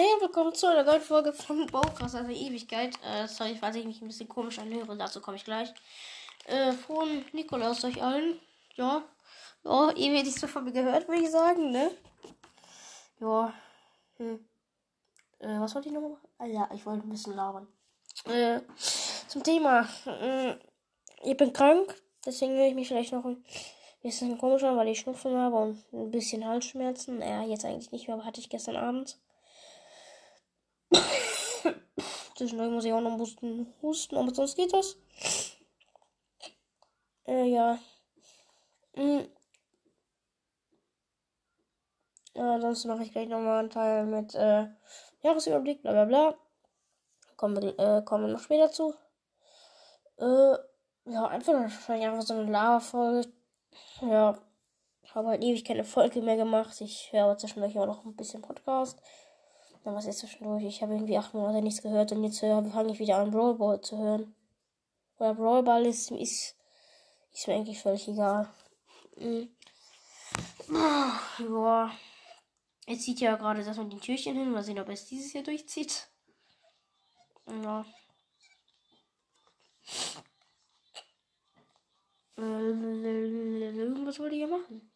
Hey, 0.00 0.20
willkommen 0.20 0.54
zu 0.54 0.68
einer 0.68 0.84
neuen 0.84 1.00
Folge 1.00 1.32
von 1.32 1.66
Baucast, 1.66 2.14
also 2.14 2.30
Ewigkeit. 2.30 2.94
Äh, 3.04 3.26
sorry, 3.26 3.56
falls 3.58 3.74
ich 3.74 3.84
mich 3.84 4.00
ein 4.00 4.06
bisschen 4.06 4.28
komisch 4.28 4.60
anhöre, 4.60 4.96
dazu 4.96 5.20
komme 5.20 5.38
ich 5.38 5.44
gleich. 5.44 5.74
Äh, 6.46 6.70
frohen 6.70 7.24
Nikolaus 7.32 7.82
euch 7.82 8.00
allen. 8.00 8.38
Ja. 8.76 9.02
Ja, 9.64 9.90
ewig 9.96 10.22
nichts 10.22 10.40
mehr 10.40 10.48
von 10.48 10.62
mir 10.62 10.70
gehört, 10.70 11.08
würde 11.08 11.22
ich 11.22 11.30
sagen, 11.32 11.72
ne? 11.72 11.90
Ja. 13.18 13.52
Hm. 14.18 14.38
Äh, 15.40 15.58
was 15.58 15.74
wollte 15.74 15.88
ich 15.88 15.94
noch 15.94 16.02
machen? 16.02 16.18
Ah 16.38 16.46
ja, 16.46 16.70
ich 16.72 16.86
wollte 16.86 17.04
ein 17.04 17.10
bisschen 17.10 17.34
labern. 17.34 17.66
Äh, 18.26 18.60
zum 19.26 19.42
Thema. 19.42 19.88
Äh, 20.06 20.54
ich 21.24 21.36
bin 21.36 21.52
krank, 21.52 21.92
deswegen 22.24 22.52
höre 22.52 22.68
ich 22.68 22.76
mich 22.76 22.86
vielleicht 22.86 23.12
noch 23.12 23.24
ein 23.24 23.44
bisschen 24.00 24.38
komisch 24.38 24.62
an, 24.62 24.76
weil 24.76 24.86
ich 24.86 25.00
Schnupfen 25.00 25.36
habe 25.36 25.56
und 25.56 25.92
ein 25.92 26.12
bisschen 26.12 26.46
Halsschmerzen. 26.46 27.20
Ja, 27.20 27.42
jetzt 27.42 27.64
eigentlich 27.64 27.90
nicht 27.90 28.06
mehr, 28.06 28.14
aber 28.14 28.26
hatte 28.26 28.40
ich 28.40 28.48
gestern 28.48 28.76
Abend. 28.76 29.18
Zwischendurch 32.36 32.70
muss 32.70 32.84
ich 32.84 32.92
auch 32.92 33.00
noch 33.00 33.12
ein 33.12 33.18
bisschen 33.18 33.72
husten, 33.82 34.16
aber 34.16 34.34
sonst 34.34 34.56
geht 34.56 34.72
das. 34.72 34.96
Äh, 37.26 37.44
ja. 37.44 37.78
Mhm. 38.94 39.28
Ja, 42.34 42.60
sonst 42.60 42.84
mache 42.84 43.02
ich 43.02 43.12
gleich 43.12 43.28
nochmal 43.28 43.58
einen 43.58 43.70
Teil 43.70 44.06
mit 44.06 44.34
äh, 44.34 44.68
Jahresüberblick, 45.22 45.82
bla 45.82 45.92
bla 45.92 46.04
bla. 46.04 46.34
Kommen 47.36 47.60
wir, 47.60 47.78
äh, 47.78 48.02
kommen 48.02 48.26
wir 48.26 48.32
noch 48.32 48.40
später 48.40 48.70
zu. 48.70 48.94
Äh, 50.18 50.56
ja, 51.06 51.26
einfach 51.26 51.54
wahrscheinlich 51.54 52.06
einfach 52.06 52.22
so 52.22 52.34
eine 52.34 52.50
Lava-Folge. 52.50 53.32
Ja, 54.02 54.38
habe 55.18 55.28
halt 55.28 55.42
ewig 55.42 55.64
keine 55.64 55.84
Folge 55.84 56.22
mehr 56.22 56.36
gemacht. 56.36 56.80
Ich 56.80 57.12
höre 57.12 57.24
aber 57.24 57.38
zwischendurch 57.38 57.78
auch 57.78 57.86
noch 57.86 58.04
ein 58.04 58.16
bisschen 58.16 58.42
Podcast. 58.42 59.00
Dann 59.84 59.94
was 59.94 60.06
ist 60.06 60.18
zwischendurch? 60.18 60.64
Ich 60.64 60.82
habe 60.82 60.94
irgendwie 60.94 61.18
acht 61.18 61.34
Monate 61.34 61.62
nichts 61.62 61.82
gehört 61.82 62.12
und 62.12 62.24
jetzt 62.24 62.42
äh, 62.42 62.62
fange 62.70 62.92
ich 62.92 62.98
wieder 62.98 63.18
an, 63.18 63.30
Brawl 63.30 63.54
Ball 63.54 63.80
zu 63.80 63.98
hören. 63.98 64.34
Oder 65.18 65.34
Brawl 65.34 65.62
Ball 65.62 65.86
ist, 65.86 66.10
ist, 66.10 66.56
ist 67.32 67.46
mir 67.46 67.54
eigentlich 67.54 67.80
völlig 67.80 68.06
egal. 68.08 68.48
Mhm. 69.16 69.48
Ja. 71.38 71.90
Jetzt 72.86 73.04
zieht 73.04 73.20
ja 73.20 73.36
gerade 73.36 73.62
das 73.62 73.76
mit 73.76 73.92
den 73.92 74.00
Türchen 74.00 74.36
hin. 74.36 74.50
Mal 74.50 74.62
sehen, 74.62 74.78
ob 74.78 74.88
es 74.88 75.06
dieses 75.06 75.32
Jahr 75.32 75.44
durchzieht. 75.44 76.08
Ja. 77.46 77.84
Was 82.36 84.18
wollte 84.18 84.34
ich 84.34 84.40
hier 84.40 84.48
machen? 84.48 84.90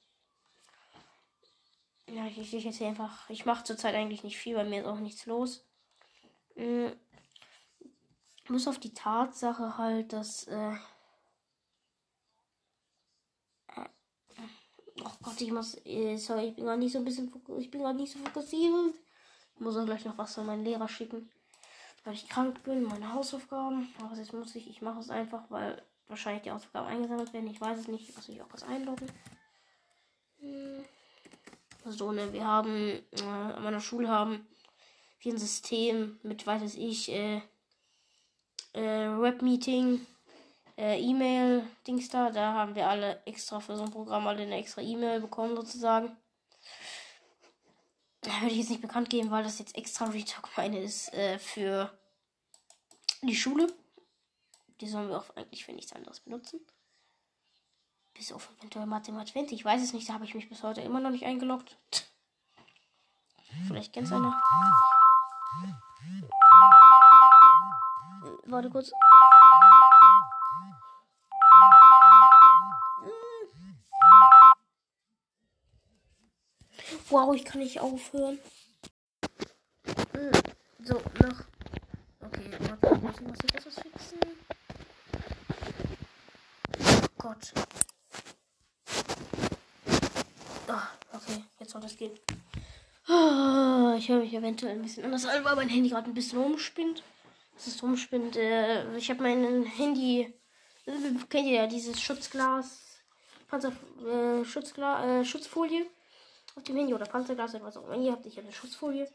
Ja, 2.12 2.26
ich, 2.26 2.52
ich 2.52 2.64
jetzt 2.64 2.82
einfach. 2.82 3.30
Ich 3.30 3.46
mache 3.46 3.64
zurzeit 3.64 3.94
eigentlich 3.94 4.22
nicht 4.22 4.36
viel, 4.36 4.54
bei 4.54 4.64
mir 4.64 4.82
ist 4.82 4.86
auch 4.86 4.98
nichts 5.00 5.24
los. 5.24 5.64
Mhm. 6.56 6.92
Muss 8.48 8.68
auf 8.68 8.78
die 8.78 8.92
Tatsache 8.92 9.78
halt, 9.78 10.12
dass. 10.12 10.46
Äh, 10.46 10.76
Oh 15.04 15.10
Gott, 15.22 15.40
ich 15.40 15.50
muss. 15.50 15.74
Äh, 15.86 16.16
sorry, 16.16 16.48
ich 16.48 16.54
bin 16.54 16.66
gar 16.66 16.76
nicht 16.76 16.92
so 16.92 16.98
ein 16.98 17.04
bisschen. 17.04 17.32
Ich 17.58 17.70
bin 17.70 17.82
gar 17.82 17.94
nicht 17.94 18.12
so 18.12 18.18
fokussiert. 18.18 18.94
Ich 19.54 19.60
muss 19.60 19.76
auch 19.76 19.86
gleich 19.86 20.04
noch 20.04 20.18
was 20.18 20.38
an 20.38 20.46
meinen 20.46 20.64
Lehrer 20.64 20.88
schicken. 20.88 21.30
Weil 22.04 22.14
ich 22.14 22.28
krank 22.28 22.62
bin, 22.62 22.82
meine 22.82 23.14
Hausaufgaben. 23.14 23.88
Aber 24.00 24.14
jetzt 24.16 24.34
muss 24.34 24.54
ich. 24.54 24.68
Ich 24.68 24.82
mache 24.82 25.00
es 25.00 25.08
einfach, 25.08 25.50
weil 25.50 25.82
wahrscheinlich 26.08 26.42
die 26.42 26.50
Hausaufgaben 26.50 26.88
eingesammelt 26.88 27.32
werden. 27.32 27.48
Ich 27.48 27.60
weiß 27.60 27.78
es 27.78 27.88
nicht. 27.88 28.08
Ich 28.10 28.14
muss 28.16 28.28
mich 28.28 28.42
auch 28.42 28.52
was 28.52 28.64
einloggen. 28.64 29.10
Hm. 30.40 30.84
So, 31.84 32.12
ne, 32.12 32.32
wir 32.32 32.46
haben. 32.46 33.02
Äh, 33.12 33.22
an 33.22 33.62
meiner 33.62 33.80
Schule 33.80 34.08
haben 34.08 34.46
wir 35.20 35.32
ein 35.32 35.38
System 35.38 36.18
mit, 36.22 36.46
weiß 36.46 36.76
ich, 36.76 37.10
äh, 37.10 37.42
äh, 38.72 39.08
Webmeeting 39.20 40.06
äh, 40.76 41.00
E-Mail-Dings 41.00 42.08
da. 42.08 42.30
Da 42.30 42.54
haben 42.54 42.74
wir 42.74 42.88
alle 42.88 43.22
extra 43.24 43.60
für 43.60 43.76
so 43.76 43.84
ein 43.84 43.90
Programm 43.90 44.26
alle 44.26 44.42
eine 44.42 44.56
extra 44.56 44.82
E-Mail 44.82 45.20
bekommen, 45.20 45.56
sozusagen. 45.56 46.16
Da 48.22 48.30
würde 48.40 48.52
ich 48.52 48.58
jetzt 48.58 48.70
nicht 48.70 48.82
bekannt 48.82 49.10
geben, 49.10 49.30
weil 49.30 49.42
das 49.42 49.58
jetzt 49.58 49.76
extra 49.76 50.06
Retalk 50.06 50.48
meine 50.56 50.80
ist 50.80 51.12
äh, 51.12 51.38
für 51.38 51.92
die 53.22 53.34
Schule. 53.34 53.66
Die 54.80 54.88
sollen 54.88 55.08
wir 55.08 55.18
auch 55.18 55.36
eigentlich 55.36 55.64
für 55.64 55.72
nichts 55.72 55.92
anderes 55.92 56.20
benutzen. 56.20 56.60
Bis 58.14 58.32
auf 58.32 58.50
eventuell 58.58 58.86
Mathematik. 58.86 59.52
Ich 59.52 59.64
weiß 59.64 59.82
es 59.82 59.92
nicht, 59.92 60.08
da 60.08 60.14
habe 60.14 60.24
ich 60.24 60.34
mich 60.34 60.48
bis 60.48 60.62
heute 60.62 60.80
immer 60.80 61.00
noch 61.00 61.10
nicht 61.10 61.24
eingeloggt. 61.24 61.76
Vielleicht 63.66 63.92
kennt 63.92 64.06
es 64.06 64.12
einer. 64.12 64.40
Äh, 68.24 68.50
warte 68.50 68.70
kurz. 68.70 68.92
Wow, 77.08 77.34
ich 77.34 77.44
kann 77.44 77.60
nicht 77.60 77.78
aufhören. 77.78 78.38
Hm, 80.12 80.32
so, 80.82 80.94
noch. 80.94 81.44
Okay, 82.20 82.50
warte, 83.02 83.22
muss 83.22 83.36
ich 83.44 83.52
das 83.52 83.74
fixen? 83.74 84.18
Oh 86.80 87.06
Gott. 87.18 87.52
Oh, 90.68 91.11
okay, 91.28 91.42
jetzt 91.58 91.72
soll 91.72 91.80
das 91.80 91.96
gehen. 91.96 92.12
Oh, 93.08 93.94
ich 93.98 94.08
höre 94.08 94.20
mich 94.20 94.32
eventuell 94.32 94.72
ein 94.72 94.82
bisschen 94.82 95.04
anders 95.04 95.26
an, 95.26 95.44
weil 95.44 95.56
mein 95.56 95.68
Handy 95.68 95.88
gerade 95.88 96.10
ein 96.10 96.14
bisschen 96.14 96.40
rumspinnt. 96.40 97.02
Es 97.56 97.66
ist 97.66 97.82
rumspinnt. 97.82 98.36
Äh, 98.36 98.96
ich 98.96 99.10
habe 99.10 99.22
mein 99.22 99.64
Handy. 99.64 100.32
Kennt 101.28 101.46
ihr 101.46 101.62
ja 101.62 101.66
dieses 101.66 102.00
Schutzglas? 102.00 103.00
Panzer, 103.48 103.72
äh, 104.06 104.44
Schutzglas, 104.44 105.04
äh, 105.04 105.24
Schutzfolie 105.24 105.86
auf 106.54 106.62
dem 106.64 106.76
Handy 106.76 106.94
oder 106.94 107.06
Panzerglas 107.06 107.54
oder 107.54 107.64
was 107.64 107.76
auch 107.76 107.84
immer 107.86 108.02
ihr 108.02 108.12
habt. 108.12 108.26
Ich 108.26 108.38
eine 108.38 108.52
Schutzfolie. 108.52 109.08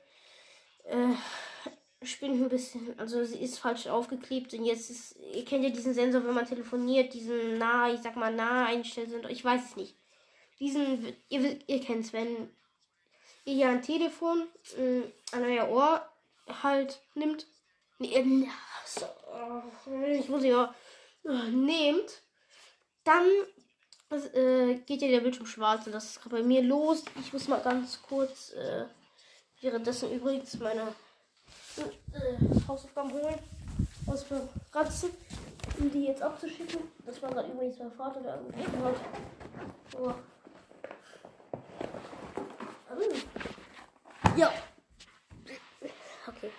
Äh, 0.83 2.05
spinnt 2.05 2.41
ein 2.41 2.49
bisschen. 2.49 2.97
Also 2.99 3.23
sie 3.23 3.39
ist 3.39 3.59
falsch 3.59 3.87
aufgeklebt 3.87 4.53
und 4.53 4.65
jetzt 4.65 4.89
ist. 4.89 5.15
Ihr 5.33 5.45
kennt 5.45 5.63
ja 5.63 5.69
diesen 5.69 5.93
Sensor, 5.93 6.25
wenn 6.25 6.33
man 6.33 6.45
telefoniert, 6.45 7.13
diesen 7.13 7.57
nah, 7.57 7.91
ich 7.91 8.01
sag 8.01 8.15
mal, 8.15 8.33
nah 8.33 8.65
einstellen 8.65 9.25
Ich 9.29 9.43
weiß 9.43 9.61
es 9.69 9.75
nicht. 9.75 9.95
Diesen, 10.59 11.15
ihr, 11.29 11.59
ihr 11.67 11.89
es, 11.89 12.13
wenn 12.13 12.49
ihr 13.45 13.53
ja 13.53 13.69
ein 13.69 13.81
Telefon 13.81 14.47
äh, 14.77 15.03
an 15.31 15.43
euer 15.43 15.69
Ohr 15.69 16.09
halt 16.63 17.01
nimmt. 17.15 17.47
Nee, 17.99 18.49
so, 18.85 19.05
ich 20.05 20.29
muss 20.29 20.43
ja 20.43 20.73
äh, 21.25 21.49
nehmt, 21.49 22.21
dann 23.03 23.25
äh, 24.09 24.75
geht 24.85 25.01
ja 25.01 25.07
der 25.07 25.21
Bildschirm 25.21 25.45
schwarz 25.45 25.85
und 25.85 25.93
das 25.93 26.05
ist 26.05 26.21
gerade 26.21 26.37
bei 26.37 26.43
mir 26.43 26.61
los. 26.61 27.03
Ich 27.19 27.33
muss 27.33 27.47
mal 27.47 27.61
ganz 27.61 28.01
kurz 28.01 28.51
äh, 28.53 28.85
währenddessen 29.61 30.11
übrigens 30.11 30.57
meine 30.59 30.93
äh, 31.77 32.67
Hausaufgaben 32.67 33.11
holen 33.13 33.39
aus 34.07 34.27
dem 34.27 34.47
Ratzen, 34.71 35.09
um 35.79 35.91
die 35.91 36.05
jetzt 36.05 36.21
abzuschicken. 36.21 36.79
Das 37.05 37.21
war 37.21 37.31
gerade 37.31 37.51
übrigens 37.51 37.79
mein 37.79 37.91
Vater, 37.91 38.21
der 38.21 38.33
angerufen 38.35 38.83
hat. 38.83 38.95
Oh. 39.99 40.13
Ja. 44.35 44.51
Okay. 46.27 46.51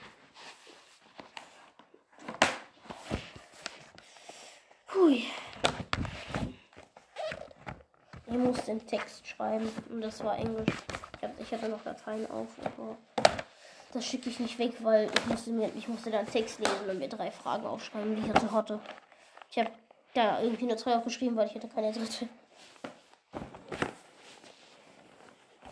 Hui. 4.94 5.24
Ich 8.26 8.36
musste 8.36 8.66
den 8.66 8.86
Text 8.86 9.26
schreiben 9.26 9.68
und 9.90 10.00
das 10.00 10.22
war 10.24 10.36
Englisch. 10.36 10.74
Ich 11.38 11.52
hatte 11.52 11.68
noch 11.68 11.82
Dateien 11.82 12.30
auf, 12.30 12.48
aber 12.64 12.96
das 13.92 14.04
schicke 14.04 14.28
ich 14.28 14.38
nicht 14.38 14.58
weg, 14.58 14.72
weil 14.80 15.10
ich 15.12 15.26
musste 15.26 15.50
mir, 15.50 15.70
ich 15.74 15.88
musste 15.88 16.10
dann 16.10 16.26
Text 16.26 16.58
lesen 16.58 16.88
und 16.88 16.98
mir 16.98 17.08
drei 17.08 17.30
Fragen 17.30 17.66
aufschreiben, 17.66 18.16
die 18.16 18.22
ich 18.22 18.32
dazu 18.32 18.50
hatte. 18.52 18.80
Ich 19.50 19.58
habe 19.58 19.70
da 20.14 20.40
irgendwie 20.42 20.66
nur 20.66 20.76
zwei 20.76 20.96
aufgeschrieben, 20.96 21.36
weil 21.36 21.46
ich 21.46 21.54
hatte 21.54 21.68
keine 21.68 21.92
dritte. 21.92 22.28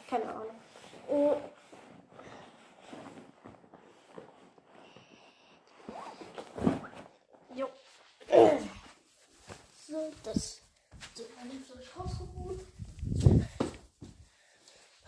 Keine 0.09 0.29
Ahnung. 0.29 0.66
Jo. 1.17 1.41
So, 9.87 10.13
das. 10.23 10.61
So, 11.15 11.25
dann 11.39 11.49
nimmst 11.49 11.71
du 11.71 11.75
das 11.77 11.87
rausgeholt. 11.97 12.61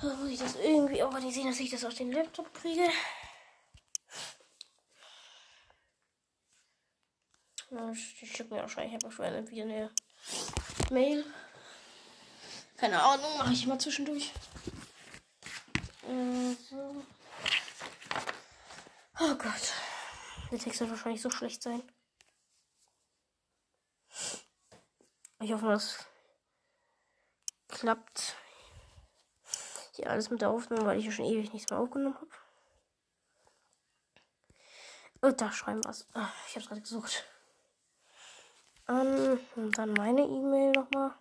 Muss 0.00 0.30
ich 0.30 0.38
das 0.38 0.56
irgendwie 0.56 1.02
organisieren, 1.02 1.48
dass 1.48 1.60
ich 1.60 1.70
das 1.70 1.84
auf 1.84 1.92
den 1.92 2.10
Laptop 2.10 2.54
kriege. 2.54 2.88
Ich 7.92 8.32
schicke 8.32 8.54
mir 8.54 8.62
wahrscheinlich 8.62 8.94
einfach 8.94 9.12
schon 9.12 9.26
wieder 9.50 9.62
eine 9.62 9.90
Mail. 10.90 11.26
Keine 12.78 13.02
Ahnung, 13.02 13.36
mache 13.36 13.52
ich 13.52 13.66
mal 13.66 13.78
zwischendurch. 13.78 14.32
Äh, 16.08 16.54
so. 16.54 17.04
Oh 19.20 19.34
Gott. 19.34 19.74
Der 20.50 20.58
Text 20.58 20.80
wird 20.80 20.90
wahrscheinlich 20.90 21.20
so 21.20 21.30
schlecht 21.30 21.62
sein. 21.62 21.82
Ich 25.40 25.52
hoffe, 25.52 25.66
das 25.66 26.06
klappt. 27.68 28.36
Hier 29.92 30.10
alles 30.10 30.30
mit 30.30 30.40
der 30.40 30.50
Aufnahme, 30.50 30.86
weil 30.86 30.98
ich 30.98 31.04
ja 31.04 31.12
schon 31.12 31.26
ewig 31.26 31.52
nichts 31.52 31.70
mehr 31.70 31.78
aufgenommen 31.78 32.14
habe. 32.14 32.30
Oh, 35.20 35.30
da 35.30 35.52
schreiben 35.52 35.84
was. 35.84 36.06
Ah, 36.14 36.30
ich 36.46 36.54
habe 36.54 36.60
es 36.60 36.68
gerade 36.68 36.80
gesucht. 36.80 37.24
Um, 38.86 39.38
und 39.56 39.76
dann 39.76 39.92
meine 39.92 40.22
E-Mail 40.22 40.70
nochmal. 40.70 41.14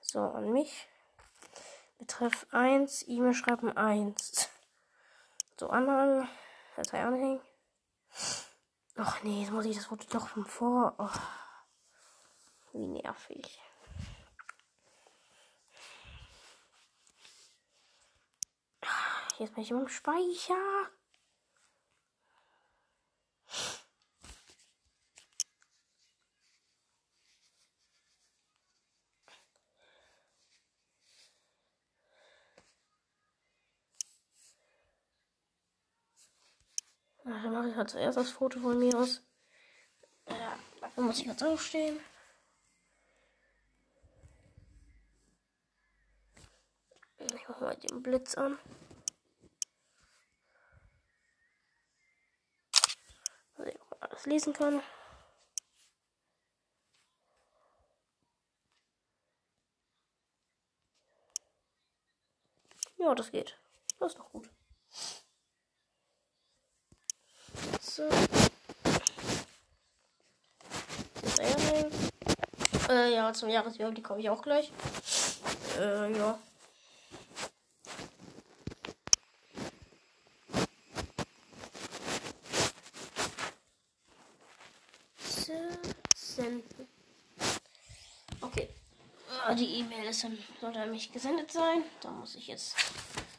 So, 0.00 0.20
an 0.20 0.52
mich. 0.52 0.86
Betreff 1.98 2.46
1, 2.52 3.08
E-Mail 3.08 3.34
schreiben 3.34 3.76
1. 3.76 4.48
So, 5.58 5.68
anhang. 5.68 6.28
Datei 6.76 7.04
anhängen. 7.04 7.40
Ach 8.96 9.22
nee, 9.22 9.42
jetzt 9.42 9.52
muss 9.52 9.64
ich 9.64 9.76
das 9.76 9.86
Foto 9.86 10.06
doch 10.10 10.28
von 10.28 10.44
vor. 10.44 10.94
Oh. 10.98 11.18
Wie 12.72 12.86
nervig. 12.86 13.60
Jetzt 19.38 19.54
bin 19.54 19.62
ich 19.62 19.70
im 19.70 19.88
Speicher. 19.88 20.90
Dann 37.28 37.52
mache 37.52 37.68
ich 37.68 37.76
halt 37.76 37.90
zuerst 37.90 38.16
das 38.16 38.30
Foto 38.30 38.60
von 38.60 38.78
mir 38.78 38.96
aus. 38.96 39.22
Ja, 40.28 40.58
dafür 40.80 41.04
muss 41.04 41.18
ich 41.20 41.26
jetzt 41.26 41.42
aufstehen. 41.42 42.00
Ich 47.18 47.48
mache 47.48 47.64
mal 47.64 47.76
den 47.76 48.02
Blitz 48.02 48.34
an. 48.36 48.58
Dass 53.56 53.66
ich 53.66 53.80
auch 53.80 54.00
alles 54.00 54.26
lesen 54.26 54.52
kann. 54.52 54.80
Ja, 62.96 63.14
das 63.14 63.30
geht. 63.30 63.58
Das 63.98 64.12
ist 64.12 64.18
doch 64.18 64.30
gut. 64.30 64.50
So. 67.98 68.08
Äh, 72.88 73.12
ja, 73.12 73.32
zum 73.32 73.48
Jahresüberblick 73.48 74.04
komme 74.04 74.20
ich 74.20 74.30
auch 74.30 74.40
gleich. 74.40 74.70
Äh, 75.80 76.16
ja. 76.16 76.38
Senden. 86.14 86.88
Okay. 88.40 88.68
Ah, 89.44 89.54
die 89.56 89.80
E-Mail 89.80 90.08
ist 90.08 90.22
dann, 90.22 90.38
sollte 90.60 90.78
an 90.78 90.92
mich 90.92 91.10
gesendet 91.10 91.50
sein. 91.50 91.82
Da 92.00 92.12
muss 92.12 92.36
ich 92.36 92.46
jetzt. 92.46 92.76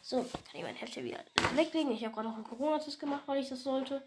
So, 0.10 0.24
kann 0.24 0.56
ich 0.56 0.64
mein 0.64 0.74
Heftchen 0.74 1.04
wieder 1.04 1.24
weglegen. 1.54 1.92
Ich 1.92 2.04
habe 2.04 2.16
gerade 2.16 2.30
noch 2.30 2.36
einen 2.36 2.44
Corona-Test 2.44 3.00
gemacht, 3.00 3.22
weil 3.28 3.44
ich 3.44 3.50
das 3.50 3.62
sollte. 3.62 4.02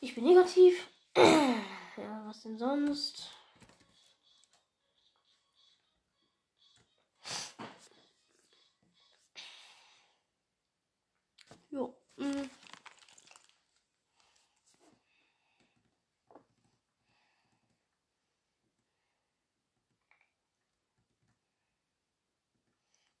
Ich 0.00 0.14
bin 0.14 0.22
negativ. 0.22 0.86
ja, 1.16 2.22
was 2.26 2.42
denn 2.42 2.56
sonst? 2.56 3.28
Jo. 11.72 11.92
Mm. 12.16 12.48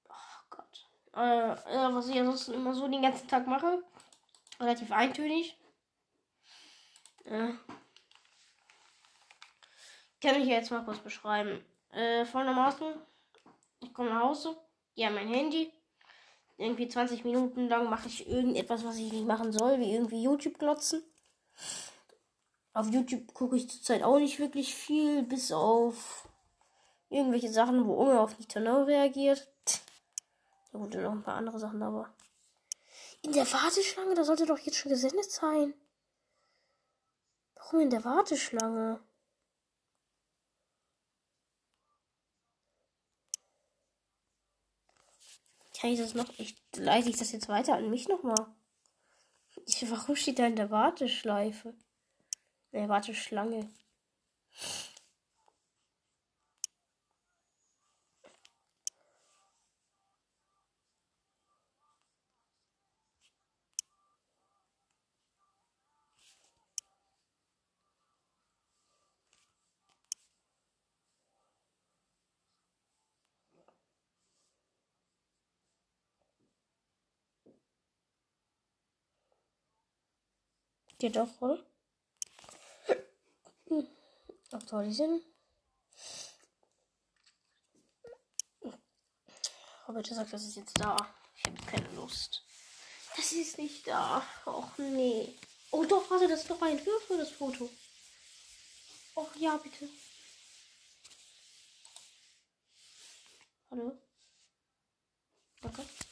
Oh 0.08 0.12
Gott. 0.50 0.86
Äh, 1.20 1.94
was 1.94 2.08
ich 2.08 2.18
ansonsten 2.18 2.54
immer 2.54 2.72
so 2.72 2.88
den 2.88 3.02
ganzen 3.02 3.28
Tag 3.28 3.46
mache. 3.46 3.82
Relativ 4.58 4.90
eintönig. 4.90 5.56
Äh, 7.24 7.52
kann 10.22 10.40
ich 10.40 10.46
jetzt 10.46 10.70
mal 10.70 10.84
kurz 10.84 10.98
beschreiben. 10.98 11.62
Äh, 11.92 12.24
folgendermaßen. 12.24 12.94
Ich 13.82 13.92
komme 13.92 14.10
nach 14.10 14.22
Hause, 14.22 14.56
gehe 14.94 15.06
an 15.06 15.14
mein 15.14 15.28
Handy. 15.28 15.70
Irgendwie 16.56 16.88
20 16.88 17.24
Minuten 17.24 17.68
lang 17.68 17.88
mache 17.88 18.08
ich 18.08 18.28
irgendetwas, 18.28 18.84
was 18.84 18.96
ich 18.96 19.12
nicht 19.12 19.26
machen 19.26 19.52
soll, 19.52 19.78
wie 19.78 19.92
irgendwie 19.92 20.22
YouTube 20.22 20.58
glotzen. 20.58 21.02
Auf 22.72 22.90
YouTube 22.90 23.32
gucke 23.34 23.56
ich 23.56 23.68
zurzeit 23.68 24.02
auch 24.02 24.18
nicht 24.18 24.38
wirklich 24.38 24.74
viel, 24.74 25.22
bis 25.22 25.52
auf 25.52 26.28
irgendwelche 27.08 27.50
Sachen, 27.50 27.86
wo 27.86 27.94
Unge 27.94 28.20
auf 28.20 28.38
nicht 28.38 28.52
genau 28.52 28.84
reagiert. 28.84 29.49
Da 30.70 30.78
gut, 30.78 30.94
noch 30.94 31.12
ein 31.12 31.22
paar 31.22 31.36
andere 31.36 31.58
Sachen, 31.58 31.82
aber. 31.82 32.14
In 33.22 33.32
der 33.32 33.50
Warteschlange, 33.52 34.14
da 34.14 34.24
sollte 34.24 34.46
doch 34.46 34.58
jetzt 34.58 34.76
schon 34.76 34.90
gesendet 34.90 35.30
sein. 35.30 35.74
Warum 37.54 37.80
in 37.80 37.90
der 37.90 38.04
Warteschlange? 38.04 39.00
Kann 45.78 45.90
ich 45.90 45.98
das 45.98 46.14
noch? 46.14 46.28
Ich 46.38 46.56
leite 46.74 47.08
ich 47.08 47.16
das 47.16 47.32
jetzt 47.32 47.48
weiter 47.48 47.74
an 47.74 47.88
mich 47.88 48.06
nochmal. 48.06 48.46
Warum 49.82 50.16
steht 50.16 50.38
da 50.38 50.46
in 50.46 50.56
der 50.56 50.70
Warteschleife? 50.70 51.70
In 52.72 52.80
der 52.80 52.88
Warteschlange. 52.88 53.72
Geht 81.00 81.16
auch 81.16 81.28
voll. 81.38 81.64
Aktualisieren. 84.52 85.22
Oh, 89.88 89.92
bitte 89.94 90.14
sagt, 90.14 90.30
das 90.30 90.44
ist 90.44 90.56
jetzt 90.56 90.78
da. 90.78 90.94
Ich 91.36 91.44
habe 91.46 91.56
keine 91.64 91.90
Lust. 91.94 92.44
Das 93.16 93.32
ist 93.32 93.56
nicht 93.56 93.86
da. 93.86 94.22
Och 94.44 94.76
nee. 94.76 95.38
Oh 95.70 95.86
doch, 95.86 96.10
warte, 96.10 96.28
das 96.28 96.42
ist 96.42 96.50
doch 96.50 96.60
ein 96.60 96.76
Entwurf 96.76 97.08
das 97.08 97.30
Foto. 97.30 97.70
Och 99.14 99.34
ja, 99.36 99.56
bitte. 99.56 99.88
Hallo? 103.70 103.96
Danke. 105.62 105.80
Ah, 105.80 106.09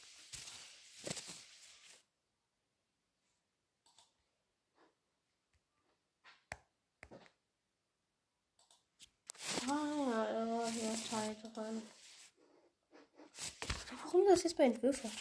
ja, 9.69 10.25
da 10.33 10.51
war 10.51 10.67
hier 10.67 10.93
Teil 11.09 11.35
dran. 11.53 11.81
Warum 14.03 14.25
das 14.27 14.43
jetzt 14.43 14.57
bei 14.57 14.63
Entwürfen? 14.63 15.11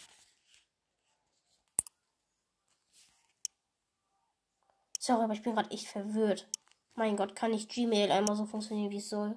Sorry, 4.99 5.25
aber 5.25 5.33
ich 5.33 5.43
bin 5.43 5.55
gerade 5.55 5.71
echt 5.71 5.87
verwirrt. 5.87 6.47
Mein 6.95 7.17
Gott, 7.17 7.35
kann 7.35 7.52
nicht 7.52 7.71
Gmail 7.71 8.11
einmal 8.11 8.37
so 8.37 8.45
funktionieren, 8.45 8.90
wie 8.90 8.99
es 8.99 9.09
soll? 9.09 9.37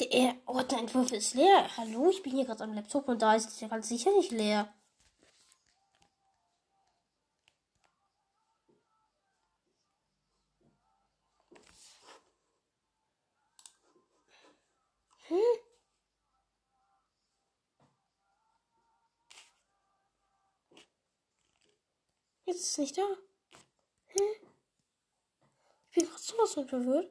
Der 0.00 0.36
Ordnerentwurf 0.46 1.12
ist 1.12 1.34
leer. 1.34 1.68
Hallo, 1.76 2.10
ich 2.10 2.22
bin 2.22 2.32
hier 2.32 2.44
gerade 2.44 2.64
am 2.64 2.72
Laptop 2.72 3.08
und 3.08 3.20
da 3.22 3.34
ist 3.34 3.48
es 3.48 3.60
ja 3.60 3.68
ganz 3.68 3.88
sicher 3.88 4.10
nicht 4.12 4.30
leer. 4.30 4.72
Hm? 15.28 15.62
Jetzt 22.52 22.64
ist 22.64 22.72
es 22.72 22.78
nicht 22.78 22.98
da. 22.98 23.02
Hä? 24.08 24.20
Ich 25.88 25.94
bin 25.94 26.06
gerade 26.06 26.22
sowas 26.22 26.52
von 26.52 26.68
verwirrt. 26.68 27.10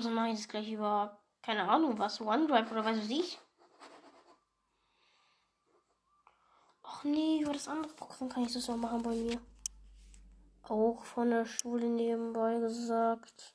So 0.00 0.08
mache 0.08 0.28
ich 0.28 0.36
das 0.36 0.48
gleich 0.48 0.72
über, 0.72 1.20
keine 1.42 1.68
Ahnung 1.68 1.98
was, 1.98 2.22
OneDrive 2.22 2.70
oder 2.70 2.86
weiß 2.86 3.06
ich. 3.10 3.38
Ach 6.98 7.04
nee, 7.04 7.42
über 7.42 7.52
das 7.52 7.68
andere 7.68 7.92
Programm 7.92 8.28
kann 8.28 8.42
ich 8.42 8.52
das 8.52 8.66
noch 8.66 8.76
machen 8.76 9.02
bei 9.02 9.14
mir. 9.14 9.40
Auch 10.64 11.04
von 11.04 11.30
der 11.30 11.46
Schule 11.46 11.86
nebenbei 11.86 12.58
gesagt. 12.58 13.54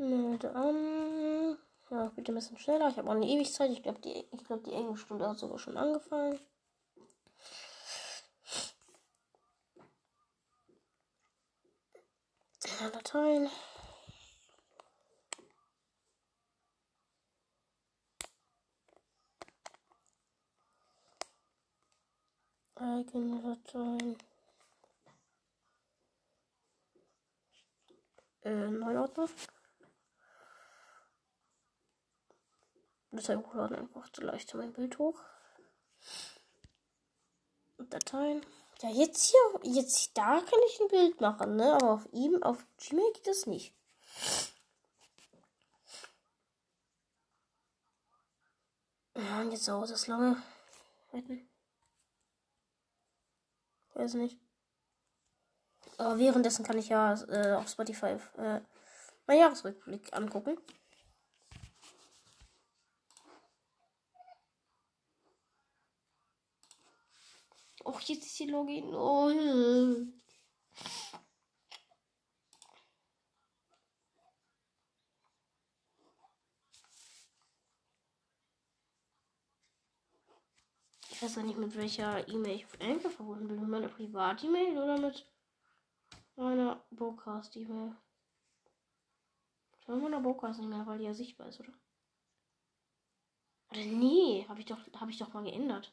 Melde 0.00 0.54
an. 0.54 1.58
Ja, 1.90 2.10
bitte 2.16 2.32
ein 2.32 2.36
bisschen 2.36 2.58
schneller. 2.58 2.88
Ich 2.88 2.96
habe 2.96 3.08
auch 3.08 3.14
eine 3.14 3.26
Ewigkeit. 3.26 3.70
Ich 3.70 3.82
glaube, 3.82 4.00
die, 4.00 4.24
ich 4.32 4.44
glaub, 4.44 4.64
die 4.64 4.72
Englischstunde 4.72 5.28
hat 5.28 5.38
sogar 5.38 5.58
schon 5.58 5.76
angefangen. 5.76 6.40
Dateien. 12.92 13.50
Eigene 22.76 23.42
Dateien. 23.42 24.16
Äh, 28.42 28.70
Neuordner. 28.70 29.28
Deshalb 33.12 33.44
hochladen 33.46 33.76
einfach 33.76 34.08
zu 34.10 34.22
leicht 34.22 34.54
mein 34.54 34.72
Bild 34.72 34.98
hoch. 34.98 35.20
Dateien. 37.78 38.44
Ja, 38.82 38.88
jetzt 38.90 39.30
hier, 39.30 39.72
jetzt 39.72 40.16
da 40.16 40.40
kann 40.40 40.58
ich 40.68 40.80
ein 40.80 40.88
Bild 40.88 41.20
machen, 41.20 41.56
ne? 41.56 41.74
Aber 41.74 41.92
auf 41.92 42.08
ihm, 42.12 42.42
auf 42.42 42.64
Gmail 42.78 43.12
geht 43.14 43.26
das 43.26 43.46
nicht. 43.46 43.74
Ja, 49.16 49.40
und 49.40 49.50
jetzt 49.50 49.68
dauert 49.68 49.90
das 49.90 50.06
lange. 50.06 50.42
Weiß 53.94 54.14
nicht. 54.14 54.38
Aber 55.98 56.18
währenddessen 56.18 56.64
kann 56.64 56.78
ich 56.78 56.88
ja 56.88 57.12
äh, 57.28 57.54
auf 57.54 57.68
Spotify 57.68 58.16
äh, 58.38 58.60
mein 59.26 59.38
Jahresrückblick 59.38 60.14
angucken. 60.16 60.56
Och, 67.84 68.00
jetzt 68.02 68.26
ist 68.26 68.38
die 68.38 68.46
Login. 68.46 68.94
Oh. 68.94 69.30
Ich 81.10 81.22
weiß 81.22 81.36
ja 81.36 81.42
nicht, 81.42 81.58
mit 81.58 81.76
welcher 81.76 82.26
E-Mail 82.28 82.56
ich 82.56 82.64
auf 82.64 82.80
Anchor 82.80 83.10
verbunden 83.10 83.48
bin. 83.48 83.60
Mit 83.60 83.68
meiner 83.68 83.88
Privat-E-Mail 83.88 84.78
oder 84.78 84.98
mit 84.98 85.26
meiner 86.36 86.82
Broadcast-E-Mail? 86.90 87.94
Mit 89.86 90.02
meiner 90.02 90.20
Broadcast-E-Mail, 90.20 90.86
weil 90.86 90.98
die 90.98 91.04
ja 91.04 91.12
sichtbar 91.12 91.48
ist, 91.48 91.60
oder? 91.60 91.72
Oder 93.70 93.84
nee, 93.84 94.46
habe 94.48 94.60
ich, 94.60 94.70
hab 94.70 95.08
ich 95.08 95.18
doch 95.18 95.32
mal 95.34 95.44
geändert. 95.44 95.92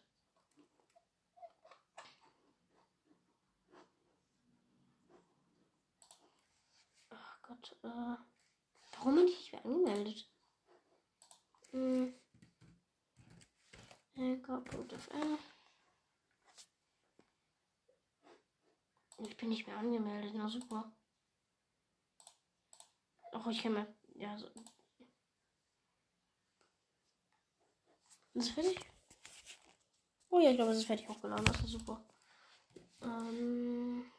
Gott, 7.47 7.77
äh, 7.83 8.17
warum 8.97 9.15
bin 9.15 9.27
ich 9.27 9.37
nicht 9.37 9.53
mehr 9.53 9.65
angemeldet? 9.65 10.29
Hm. 11.71 12.13
Ich 19.19 19.37
bin 19.37 19.49
nicht 19.49 19.65
mehr 19.65 19.77
angemeldet, 19.77 20.33
na 20.35 20.49
super. 20.49 20.91
Ach, 23.31 23.47
ich 23.47 23.63
kann 23.63 23.73
mal. 23.73 23.95
Ja, 24.15 24.37
so. 24.37 24.47
Ist 28.33 28.51
fertig? 28.51 28.79
Oh 30.29 30.39
ja, 30.39 30.49
ich 30.51 30.57
glaube, 30.57 30.71
es 30.71 30.79
ist 30.79 30.85
fertig 30.85 31.07
hochgeladen. 31.07 31.45
Das 31.45 31.59
ist 31.61 31.69
super. 31.69 32.03
Ähm. 33.01 34.11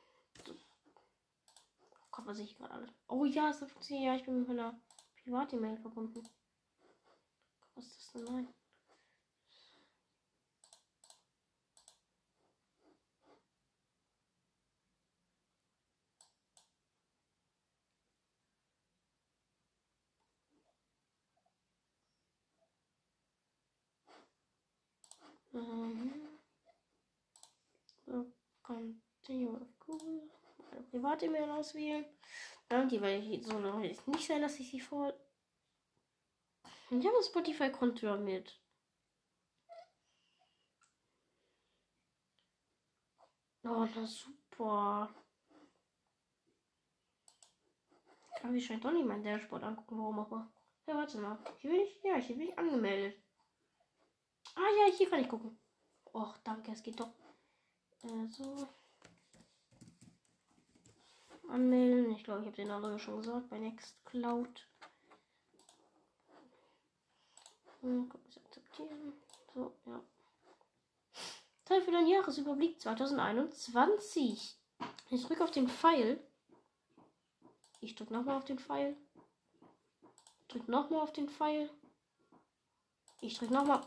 Gott, 2.19 2.27
was 2.27 2.41
ich 2.41 2.57
gerade 2.57 2.75
alles. 2.75 2.91
Oh 3.07 3.25
ja, 3.25 3.51
es 3.51 3.59
funktioniert. 3.59 4.07
Ja, 4.07 4.17
ich 4.17 4.25
bin 4.25 4.41
mit 4.41 4.49
meiner 4.49 4.77
Privat-E-Mail 5.23 5.79
verbunden. 5.79 6.21
Was 7.77 7.87
ist 7.87 8.13
das 8.13 8.25
denn? 8.25 8.35
Nein. 8.35 8.49
Mhm. 25.53 26.13
So, 28.07 28.27
continue 28.65 29.53
of 29.55 29.79
Google 29.79 30.38
meine 30.79 30.91
private 30.91 31.27
E-Mail 31.27 31.51
auswählen. 31.51 32.05
Ja, 32.71 32.85
die 32.85 33.01
werde 33.01 33.43
so 33.43 33.59
noch 33.59 33.79
nicht 33.79 34.27
sein, 34.27 34.43
dass 34.43 34.59
ich 34.61 34.71
sie 34.71 34.81
vor. 34.81 35.13
Ich 36.91 37.07
habe 37.07 37.23
Spotify-Konto 37.23 38.07
damit. 38.07 38.61
Oh, 43.65 43.87
na 43.95 44.07
super. 44.07 45.15
Kann 48.41 48.55
ich 48.55 48.65
schon 48.65 48.81
doch 48.81 48.93
nicht 48.93 49.07
mein 49.07 49.23
Dashboard 49.23 49.65
angucken, 49.65 49.99
warum 49.99 50.21
auch 50.21 50.31
immer. 50.31 50.53
Ja, 50.87 50.95
warte 50.95 51.19
mal. 51.19 51.39
Hier 51.59 51.71
bin 51.71 51.81
ich, 51.81 52.03
ja, 52.03 52.17
hier 52.17 52.37
bin 52.37 52.49
ich 52.49 52.59
angemeldet. 52.59 53.21
Ah 54.55 54.71
ja, 54.79 54.93
hier 54.93 55.11
kann 55.11 55.21
ich 55.21 55.29
gucken. 55.29 55.59
Och, 56.15 56.39
danke, 56.45 56.73
es 56.73 56.83
geht 56.83 56.99
doch. 56.99 57.13
Äh, 58.05 58.27
so 58.29 58.69
anmelden. 61.49 62.11
Ich 62.13 62.25
glaube, 62.25 62.41
ich 62.41 62.47
habe 62.47 62.57
den 62.57 62.71
anderen 62.71 62.99
schon 62.99 63.19
gesagt 63.19 63.49
bei 63.49 63.59
Nextcloud. 63.59 64.67
Hm, 67.81 68.11
akzeptieren. 68.45 69.13
So, 69.55 69.73
ja. 69.87 70.01
Teil 71.65 71.83
für 71.83 71.93
deinen 71.93 72.09
Jahresüberblick 72.09 72.81
2021. 72.81 74.57
Ich 75.11 75.27
drücke 75.27 75.45
auf 75.45 75.51
den 75.51 75.69
Pfeil. 75.69 76.23
Ich 77.81 77.95
drücke 77.95 78.13
nochmal 78.13 78.37
auf 78.37 78.45
den 78.45 78.59
Pfeil. 78.59 78.97
Drück 80.49 80.67
nochmal 80.69 81.01
auf 81.01 81.13
den 81.13 81.29
Pfeil. 81.29 81.71
Ich 83.21 83.39
drücke 83.39 83.53
nochmal. 83.53 83.87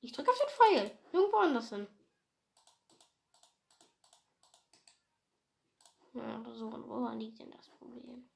Ich 0.00 0.12
drücke 0.12 0.30
auf 0.30 0.38
den 0.38 0.48
Pfeil. 0.48 0.98
Irgendwo 1.12 1.36
anders 1.38 1.68
hin. 1.68 1.86
so, 6.54 6.68
und 6.68 7.18
liegt 7.18 7.38
denn 7.38 7.50
das 7.50 7.68
Problem? 7.68 8.28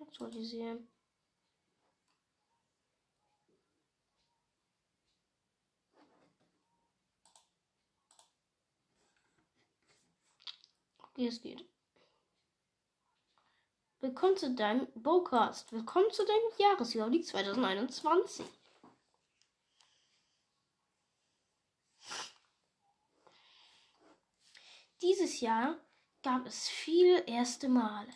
Aktualisieren. 0.00 0.88
Okay, 10.98 11.28
es 11.28 11.40
geht. 11.40 11.64
Willkommen 14.00 14.36
zu 14.36 14.54
deinem 14.54 14.86
Bocast. 14.94 15.72
Willkommen 15.72 16.10
zu 16.12 16.24
deinem 16.24 16.58
Jahresjahr, 16.58 17.10
die 17.10 17.22
2021. 17.22 18.46
Dieses 25.02 25.40
Jahr 25.40 25.78
gab 26.22 26.46
es 26.46 26.68
viele 26.68 27.24
erste 27.26 27.68
Male. 27.68 28.12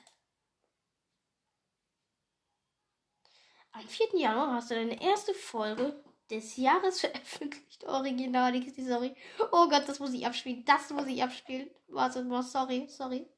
Am 3.72 3.86
4. 3.86 4.18
Januar 4.18 4.54
hast 4.54 4.70
du 4.70 4.74
deine 4.74 5.00
erste 5.00 5.32
Folge 5.34 6.02
des 6.30 6.56
Jahres 6.56 7.00
veröffentlicht. 7.00 7.84
Original, 7.84 8.52
sorry. 8.76 9.14
Oh 9.52 9.68
Gott, 9.68 9.88
das 9.88 10.00
muss 10.00 10.12
ich 10.12 10.26
abspielen. 10.26 10.64
Das 10.64 10.90
muss 10.90 11.06
ich 11.06 11.22
abspielen. 11.22 11.70
Warte 11.88 12.24
mal, 12.24 12.42
sorry, 12.42 12.88
sorry. 12.88 13.28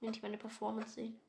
Wenn 0.00 0.12
ich 0.12 0.22
meine 0.22 0.38
Performance 0.38 0.94
sehen. 0.94 1.20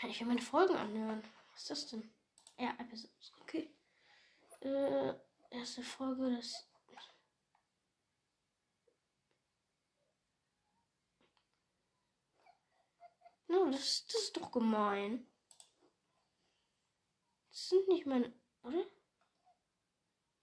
Kann 0.00 0.10
ich 0.10 0.20
mir 0.20 0.26
meine 0.26 0.42
Folgen 0.42 0.74
anhören? 0.74 1.22
Was 1.52 1.62
ist 1.62 1.70
das 1.70 1.86
denn? 1.88 2.12
Ja, 2.58 2.74
Episodes. 2.78 3.32
Okay. 3.42 3.70
Äh, 4.60 5.14
erste 5.54 5.82
Folge 5.82 6.30
des 6.36 6.68
No, 13.46 13.70
das, 13.70 14.04
das 14.06 14.22
ist 14.22 14.36
doch 14.36 14.50
gemein. 14.50 15.26
Das 17.50 17.68
sind 17.68 17.86
nicht 17.88 18.04
meine. 18.06 18.32
Oder? 18.62 18.84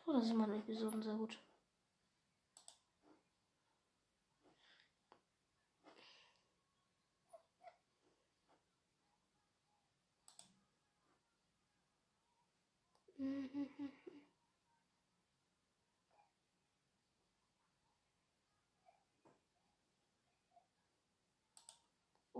Doch, 0.05 0.13
das 0.13 0.27
sind 0.27 0.37
meine 0.37 0.57
Episoden 0.57 1.01
sehr 1.01 1.15
gut. 1.15 1.37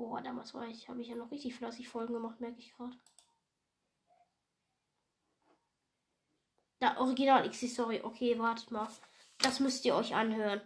Oh, 0.03 0.17
damals 0.24 0.55
war 0.55 0.67
ich, 0.67 0.89
habe 0.89 1.00
ich 1.00 1.10
ja 1.10 1.15
noch 1.15 1.29
richtig 1.29 1.53
fleißig 1.53 1.88
Folgen 1.88 2.13
gemacht, 2.13 2.41
merke 2.41 2.58
ich 2.58 2.74
gerade. 2.74 2.98
Da, 6.79 6.98
Original 6.98 7.48
XC 7.48 7.70
Story. 7.70 8.01
Okay, 8.01 8.39
wartet 8.39 8.72
mal. 8.72 8.88
Das 9.38 9.60
müsst 9.60 9.86
ihr 9.86 9.96
euch 9.96 10.15
anhören. 10.15 10.60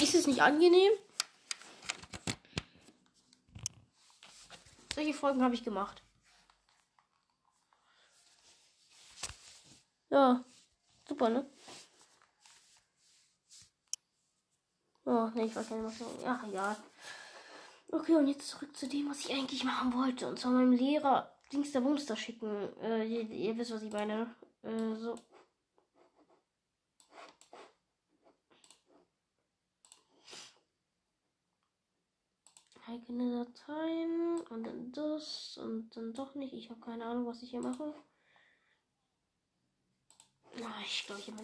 Ist 0.00 0.14
es 0.14 0.26
nicht 0.26 0.40
angenehm? 0.40 0.92
Solche 4.94 5.14
Folgen 5.14 5.42
habe 5.42 5.54
ich 5.54 5.64
gemacht. 5.64 6.02
Ja, 10.10 10.44
super, 11.08 11.28
ne? 11.28 11.50
Oh, 15.04 15.28
ne, 15.34 15.46
ich 15.46 15.56
weiß 15.56 15.70
nicht, 15.70 15.84
was 15.84 16.22
Ja, 16.22 16.44
ja. 16.52 16.76
Okay, 17.90 18.14
und 18.14 18.28
jetzt 18.28 18.48
zurück 18.48 18.76
zu 18.76 18.88
dem, 18.88 19.10
was 19.10 19.20
ich 19.20 19.32
eigentlich 19.32 19.64
machen 19.64 19.92
wollte. 19.94 20.28
Und 20.28 20.38
zwar 20.38 20.52
meinem 20.52 20.72
Lehrer 20.72 21.30
Dings 21.52 21.72
der 21.72 21.80
Bumster 21.80 22.16
schicken. 22.16 22.72
Äh, 22.80 23.04
ihr, 23.04 23.28
ihr, 23.28 23.56
wisst, 23.56 23.72
was 23.72 23.82
ich 23.82 23.92
meine. 23.92 24.34
Äh, 24.62 24.94
so. 24.94 25.16
Eigene 32.88 33.44
Dateien 33.44 34.40
und 34.50 34.64
dann 34.64 34.92
das 34.92 35.58
und 35.58 35.96
dann 35.96 36.12
doch 36.12 36.34
nicht. 36.34 36.54
Ich 36.54 36.70
habe 36.70 36.80
keine 36.80 37.04
Ahnung, 37.06 37.26
was 37.26 37.42
ich 37.42 37.50
hier 37.50 37.60
mache. 37.60 37.94
Ah, 40.62 40.80
ich 40.84 41.06
glaube, 41.06 41.20
ich 41.20 41.28
habe. 41.28 41.42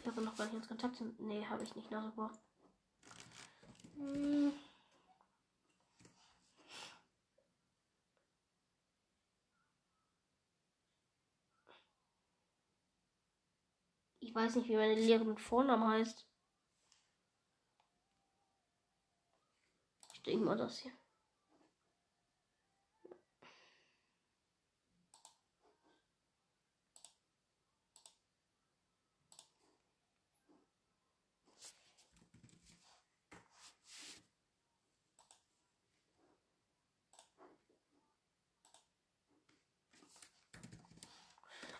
Ich 0.00 0.06
habe 0.06 0.22
noch 0.22 0.36
gar 0.36 0.44
nicht 0.46 0.54
ins 0.54 0.68
Kontakt. 0.68 1.02
Nee, 1.18 1.44
habe 1.46 1.62
ich 1.62 1.74
nicht. 1.74 1.90
Na 1.90 2.02
super. 2.02 2.30
Hm. 3.96 4.52
Ich 14.20 14.34
weiß 14.34 14.56
nicht, 14.56 14.68
wie 14.68 14.76
meine 14.76 14.94
Lehrerin 14.94 15.28
mit 15.28 15.40
Vornamen 15.40 15.86
heißt. 15.86 16.26
Ich 20.24 20.30
denke 20.30 20.44
mal 20.44 20.56
das 20.56 20.78
hier. 20.78 20.92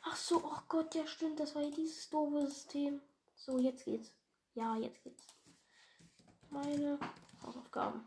Ach 0.02 0.16
so, 0.16 0.42
oh 0.44 0.59
Gott, 0.66 0.96
ja 0.96 1.07
stimmt, 1.07 1.38
das 1.38 1.55
war 1.55 1.62
ja 1.62 1.70
dieses 1.70 2.11
doofe 2.11 2.48
System. 2.48 3.00
So, 3.37 3.61
jetzt 3.61 3.85
geht's. 3.85 4.12
Ja, 4.55 4.74
jetzt 4.74 5.00
geht's. 5.05 5.28
Meine 6.50 6.98
Hausaufgaben. 7.40 8.05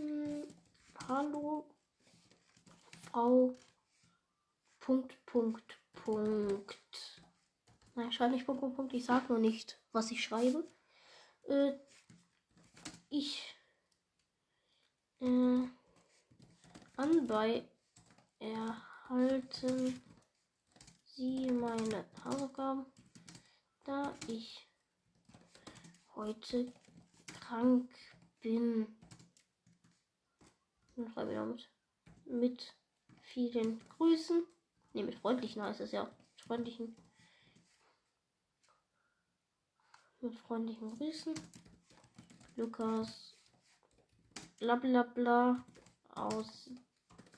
Hm, 0.00 0.46
hallo, 1.08 1.66
Frau. 3.02 3.54
Punkt, 4.78 5.26
Punkt, 5.26 5.78
Punkt. 5.92 7.22
Nein, 7.94 8.08
ich 8.08 8.14
schreibe 8.14 8.32
nicht 8.32 8.46
Punkt, 8.46 8.62
Punkt, 8.62 8.76
Punkt. 8.76 8.94
Ich 8.94 9.04
sage 9.04 9.26
nur 9.28 9.38
nicht, 9.38 9.78
was 9.92 10.10
ich 10.10 10.24
schreibe. 10.24 10.66
Äh, 11.48 11.72
ich 13.10 13.54
äh, 15.20 15.68
anbei 16.96 17.68
erhalten 18.38 20.02
Sie 21.04 21.50
meine 21.50 22.06
Hausaufgaben, 22.24 22.86
da 23.84 24.14
ich 24.28 24.66
heute 26.14 26.72
krank 27.40 27.90
bin. 28.40 28.99
Und 31.00 31.10
schreibe 31.12 31.32
damit. 31.34 31.70
Mit 32.26 32.74
vielen 33.22 33.80
Grüßen. 33.88 34.44
Ne, 34.92 35.02
mit 35.02 35.14
freundlichen 35.14 35.62
heißt 35.62 35.80
es 35.80 35.92
ja. 35.92 36.04
Mit 36.04 36.40
freundlichen. 36.42 36.96
Mit 40.20 40.34
freundlichen 40.36 40.98
Grüßen. 40.98 41.34
Lukas. 42.56 43.34
Bla 44.58 44.76
bla 44.76 45.04
bla. 45.04 45.64
Aus 46.14 46.68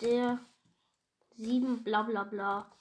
der 0.00 0.44
7 1.36 1.84
bla 1.84 2.02
bla 2.02 2.24
bla. 2.24 2.76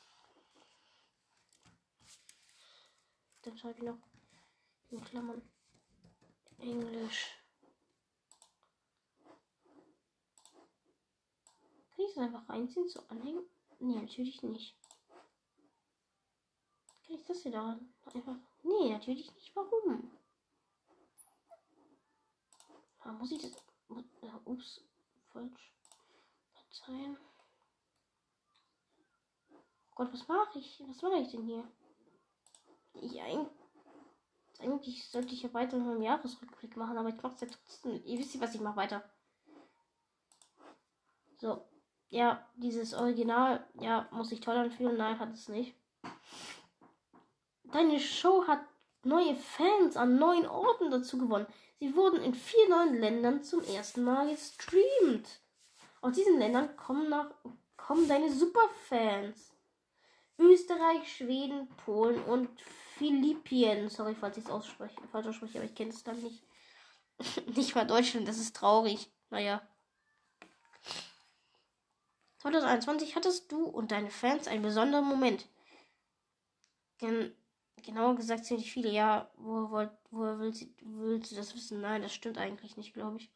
Dann 3.44 3.58
schreibe 3.58 3.78
ich 3.78 3.86
noch 3.86 4.00
in 4.90 5.04
Klammern 5.04 5.42
Englisch. 6.58 7.38
Kann 11.96 12.01
ich 12.12 12.16
das 12.16 12.24
einfach 12.24 12.48
reinziehen, 12.50 12.88
so 12.88 13.00
anhängen? 13.08 13.46
Nee, 13.80 13.96
natürlich 13.96 14.42
nicht. 14.44 14.76
Kann 17.06 17.16
ich 17.16 17.24
das 17.24 17.42
hier 17.42 17.52
da 17.52 17.80
einfach. 18.14 18.36
Nee, 18.64 18.92
natürlich 18.92 19.34
nicht. 19.34 19.56
Warum? 19.56 20.12
Ah, 23.00 23.14
muss 23.14 23.32
ich 23.32 23.42
das. 23.42 23.52
Ups, 24.46 24.84
falsch. 25.32 25.74
Verzeihen. 26.54 27.18
Gott, 29.96 30.14
was 30.14 30.28
mache 30.28 30.60
ich? 30.60 30.84
Was 30.88 31.02
mache 31.02 31.18
ich 31.18 31.32
denn 31.32 31.44
hier? 31.44 31.68
Ich 32.94 33.20
ein. 33.22 33.48
Eigentlich 34.60 35.10
sollte 35.10 35.34
ich 35.34 35.42
ja 35.42 35.54
weiter 35.54 35.78
noch 35.78 35.88
einen 35.88 36.04
Jahresrückblick 36.04 36.78
machen, 36.78 36.98
aber 36.98 37.10
ich 37.10 37.22
mache 37.22 37.34
es 37.34 37.42
ja 37.42 37.48
trotzdem. 37.48 38.04
Ihr 38.06 38.20
wisst, 38.20 38.40
was 38.40 38.54
ich 38.54 38.62
mache 38.62 38.76
weiter. 38.76 39.04
So. 41.38 41.71
Ja, 42.12 42.46
dieses 42.58 42.94
Original, 42.94 43.66
ja, 43.80 44.08
muss 44.12 44.34
ich 44.34 44.42
toll 44.42 44.58
anfühlen. 44.58 44.98
Nein, 44.98 45.18
hat 45.18 45.34
es 45.34 45.48
nicht. 45.48 45.74
Deine 47.72 48.02
Show 48.02 48.46
hat 48.48 48.60
neue 49.04 49.34
Fans 49.34 49.96
an 49.96 50.18
neuen 50.20 50.46
Orten 50.46 50.92
dazu 50.92 51.18
gewonnen. 51.18 51.48
Sie 51.80 51.96
wurden 51.96 52.22
in 52.22 52.36
vier 52.36 52.68
neuen 52.68 53.00
Ländern 53.00 53.44
zum 53.44 53.64
ersten 53.64 54.04
Mal 54.04 54.30
gestreamt. 54.30 55.40
Aus 56.02 56.14
diesen 56.14 56.38
Ländern 56.38 56.76
kommen, 56.76 57.10
nach, 57.10 57.32
kommen 57.78 58.10
deine 58.10 58.30
Superfans. 58.30 59.54
Österreich, 60.38 61.16
Schweden, 61.16 61.70
Polen 61.86 62.22
und 62.26 62.50
Philippien. 62.98 63.90
Sorry, 63.90 64.16
falls 64.16 64.36
ich 64.36 64.44
es 64.44 64.50
ausspreche, 64.50 64.96
falsch 65.14 65.28
ausspreche, 65.28 65.60
aber 65.60 65.66
ich 65.66 65.76
kenne 65.76 65.92
es 65.92 66.04
dann 66.04 66.22
nicht. 66.22 66.44
nicht 67.56 67.74
mal 67.74 67.88
Deutschland, 67.88 68.28
das 68.28 68.38
ist 68.38 68.54
traurig. 68.54 69.10
Naja. 69.30 69.62
2021 72.42 73.16
hattest 73.16 73.52
du 73.52 73.66
und 73.66 73.92
deine 73.92 74.10
Fans 74.10 74.48
einen 74.48 74.64
besonderen 74.64 75.06
Moment. 75.06 75.48
Gen 76.98 77.36
genauer 77.84 78.16
gesagt 78.16 78.46
ziemlich 78.46 78.72
viele. 78.72 78.90
Ja, 78.90 79.30
wo, 79.36 79.70
wo, 79.70 79.88
wo 80.10 80.40
willst, 80.40 80.66
willst 80.82 81.32
du 81.32 81.36
das 81.36 81.54
wissen? 81.54 81.82
Nein, 81.82 82.02
das 82.02 82.16
stimmt 82.16 82.40
eigentlich 82.40 82.78
nicht, 82.78 82.94
glaube 82.94 83.18
ich. 83.18 83.32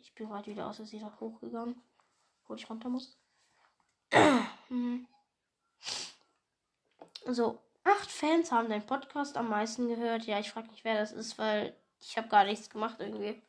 Ich 0.00 0.14
bin 0.14 0.26
gerade 0.26 0.50
wieder 0.50 0.66
aus 0.66 0.78
der 0.78 0.86
See 0.86 1.02
hochgegangen, 1.02 1.78
wo 2.46 2.54
ich 2.54 2.70
runter 2.70 2.88
muss. 2.88 3.18
mhm. 4.70 5.06
So, 7.26 7.58
acht 7.84 8.10
Fans 8.10 8.50
haben 8.52 8.70
deinen 8.70 8.86
Podcast 8.86 9.36
am 9.36 9.50
meisten 9.50 9.86
gehört. 9.86 10.24
Ja, 10.24 10.40
ich 10.40 10.50
frage 10.50 10.68
nicht, 10.68 10.84
wer 10.84 10.94
das 10.94 11.12
ist, 11.12 11.36
weil 11.36 11.76
ich 12.00 12.16
habe 12.16 12.28
gar 12.28 12.44
nichts 12.44 12.70
gemacht 12.70 13.00
irgendwie. 13.00 13.42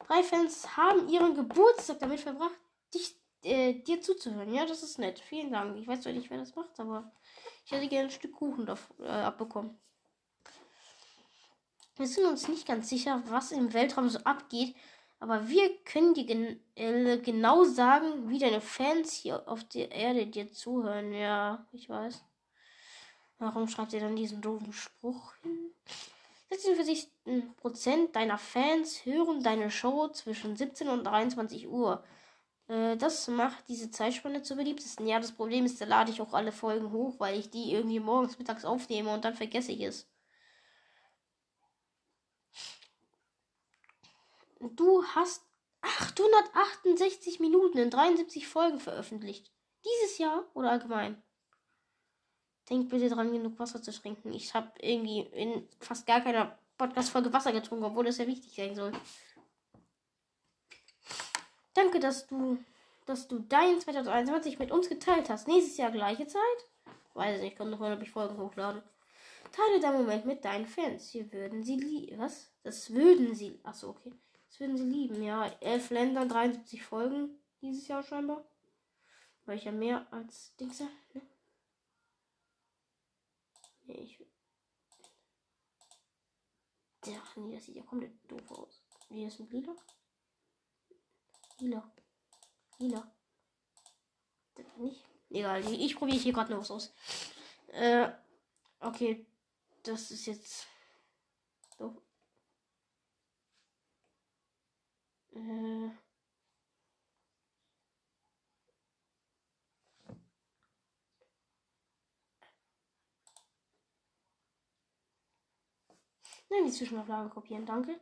Drei 0.00 0.22
Fans 0.22 0.76
haben 0.76 1.08
ihren 1.08 1.34
Geburtstag 1.34 1.98
damit 2.00 2.20
verbracht, 2.20 2.58
dich, 2.92 3.16
äh, 3.42 3.74
dir 3.74 4.00
zuzuhören. 4.00 4.52
Ja, 4.52 4.66
das 4.66 4.82
ist 4.82 4.98
nett. 4.98 5.18
Vielen 5.20 5.52
Dank. 5.52 5.76
Ich 5.78 5.86
weiß 5.86 6.02
zwar 6.02 6.12
nicht, 6.12 6.30
wer 6.30 6.38
das 6.38 6.54
macht, 6.54 6.78
aber 6.78 7.12
ich 7.64 7.72
hätte 7.72 7.88
gerne 7.88 8.08
ein 8.08 8.10
Stück 8.10 8.32
Kuchen 8.32 8.66
davon, 8.66 9.04
äh, 9.04 9.08
abbekommen. 9.08 9.78
Wir 11.96 12.06
sind 12.06 12.26
uns 12.26 12.48
nicht 12.48 12.66
ganz 12.66 12.88
sicher, 12.88 13.22
was 13.28 13.52
im 13.52 13.72
Weltraum 13.72 14.08
so 14.08 14.18
abgeht, 14.20 14.74
aber 15.20 15.48
wir 15.48 15.82
können 15.84 16.12
dir 16.12 16.26
gen 16.26 16.60
äh, 16.74 17.18
genau 17.18 17.64
sagen, 17.64 18.28
wie 18.28 18.38
deine 18.38 18.60
Fans 18.60 19.12
hier 19.12 19.48
auf 19.48 19.64
der 19.64 19.92
Erde 19.92 20.26
dir 20.26 20.52
zuhören. 20.52 21.12
Ja, 21.12 21.66
ich 21.72 21.88
weiß. 21.88 22.24
Warum 23.38 23.68
schreibt 23.68 23.92
ihr 23.92 24.00
dann 24.00 24.16
diesen 24.16 24.40
doofen 24.40 24.72
Spruch 24.72 25.34
hin? 25.42 25.72
46% 26.50 28.12
deiner 28.12 28.38
Fans 28.38 29.04
hören 29.04 29.42
deine 29.42 29.70
Show 29.70 30.08
zwischen 30.08 30.56
17 30.56 30.88
und 30.88 31.04
23 31.04 31.68
Uhr. 31.68 32.04
Äh, 32.68 32.96
das 32.96 33.28
macht 33.28 33.68
diese 33.68 33.90
Zeitspanne 33.90 34.42
zur 34.42 34.56
beliebtesten. 34.56 35.06
Ja, 35.06 35.20
das 35.20 35.32
Problem 35.32 35.64
ist, 35.64 35.80
da 35.80 35.84
lade 35.86 36.10
ich 36.10 36.20
auch 36.20 36.32
alle 36.34 36.52
Folgen 36.52 36.92
hoch, 36.92 37.18
weil 37.18 37.38
ich 37.38 37.50
die 37.50 37.72
irgendwie 37.72 38.00
morgens, 38.00 38.38
mittags 38.38 38.64
aufnehme 38.64 39.12
und 39.12 39.24
dann 39.24 39.34
vergesse 39.34 39.72
ich 39.72 39.82
es. 39.82 40.08
Du 44.60 45.04
hast 45.04 45.44
868 45.82 47.40
Minuten 47.40 47.78
in 47.78 47.90
73 47.90 48.48
Folgen 48.48 48.80
veröffentlicht. 48.80 49.52
Dieses 49.84 50.18
Jahr 50.18 50.44
oder 50.54 50.70
allgemein? 50.70 51.22
Denkt 52.70 52.88
bitte 52.88 53.08
dran, 53.08 53.32
genug 53.32 53.58
Wasser 53.58 53.82
zu 53.82 53.92
trinken. 53.92 54.32
Ich 54.32 54.54
habe 54.54 54.70
irgendwie 54.80 55.20
in 55.20 55.68
fast 55.80 56.06
gar 56.06 56.20
keiner 56.22 56.58
Podcast-Folge 56.78 57.32
Wasser 57.32 57.52
getrunken, 57.52 57.84
obwohl 57.84 58.04
das 58.04 58.18
ja 58.18 58.26
wichtig 58.26 58.54
sein 58.54 58.74
soll. 58.74 58.92
Danke, 61.74 62.00
dass 62.00 62.26
du, 62.26 62.58
dass 63.04 63.28
du 63.28 63.40
dein 63.40 63.80
2021 63.80 64.58
mit 64.58 64.70
uns 64.70 64.88
geteilt 64.88 65.28
hast. 65.28 65.48
Nächstes 65.48 65.76
Jahr 65.76 65.90
gleiche 65.90 66.26
Zeit? 66.26 66.40
Weiß 67.14 67.40
nicht, 67.40 67.56
kommt 67.56 67.70
noch 67.70 67.78
mal, 67.80 67.94
ob 67.94 68.02
ich 68.02 68.10
Folgen 68.10 68.38
hochlade. 68.38 68.82
Teile 69.52 69.80
deinen 69.80 69.98
Moment 69.98 70.26
mit 70.26 70.44
deinen 70.44 70.66
Fans. 70.66 71.10
Hier 71.10 71.32
würden 71.32 71.62
sie 71.62 71.76
lieben. 71.76 72.18
Was? 72.18 72.50
Das 72.64 72.92
würden 72.92 73.34
sie. 73.34 73.60
Achso, 73.62 73.90
okay. 73.90 74.12
Das 74.48 74.58
würden 74.58 74.76
sie 74.76 74.84
lieben. 74.84 75.22
Ja, 75.22 75.50
elf 75.60 75.90
Länder, 75.90 76.26
73 76.26 76.82
Folgen 76.82 77.30
dieses 77.60 77.86
Jahr 77.86 78.02
scheinbar. 78.02 78.44
Weil 79.46 79.58
ich 79.58 79.64
ja 79.64 79.72
mehr 79.72 80.06
als 80.10 80.56
Dings. 80.56 80.80
Ne? 80.80 80.88
Nee, 83.84 84.00
ich. 84.00 84.18
Ja, 87.06 87.22
nee, 87.36 87.54
das 87.54 87.64
sieht 87.66 87.76
ja 87.76 87.82
komplett 87.82 88.12
doof 88.30 88.50
aus. 88.52 88.82
Wie 89.10 89.24
ist 89.24 89.38
mit 89.38 89.52
Lila? 89.52 89.76
Lila. 91.58 91.92
Lila. 92.78 93.14
Das 94.54 94.76
nicht. 94.76 95.04
Egal, 95.30 95.72
ich 95.72 95.96
probiere 95.96 96.18
hier 96.18 96.32
gerade 96.32 96.52
noch 96.52 96.60
was 96.60 96.70
aus. 96.70 96.94
Äh, 97.68 98.10
okay. 98.80 99.26
Das 99.82 100.10
ist 100.10 100.26
jetzt. 100.26 100.66
Doof. 101.76 102.00
Äh. 105.32 106.03
Nein, 116.54 116.66
die 116.66 116.72
Zwischenauflage 116.72 117.30
kopieren, 117.30 117.66
danke. 117.66 118.00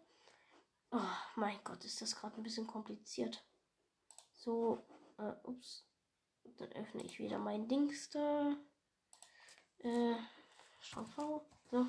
Oh 0.90 1.00
mein 1.36 1.58
Gott, 1.64 1.82
ist 1.86 2.02
das 2.02 2.14
gerade 2.14 2.36
ein 2.36 2.42
bisschen 2.42 2.66
kompliziert. 2.66 3.42
So, 4.34 4.86
äh, 5.18 5.32
ups. 5.44 5.86
Dann 6.58 6.70
öffne 6.72 7.02
ich 7.02 7.18
wieder 7.18 7.38
mein 7.38 7.66
Dings 7.66 8.10
da. 8.10 8.54
Äh, 9.78 10.16
Schrank 10.80 11.08
V. 11.14 11.46
So. 11.70 11.86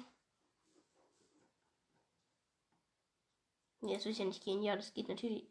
Nee, 3.81 3.95
das 3.95 4.05
will 4.05 4.13
ja 4.13 4.23
nicht 4.23 4.43
gehen. 4.43 4.63
Ja, 4.63 4.77
das 4.77 4.93
geht 4.93 5.09
natürlich. 5.09 5.45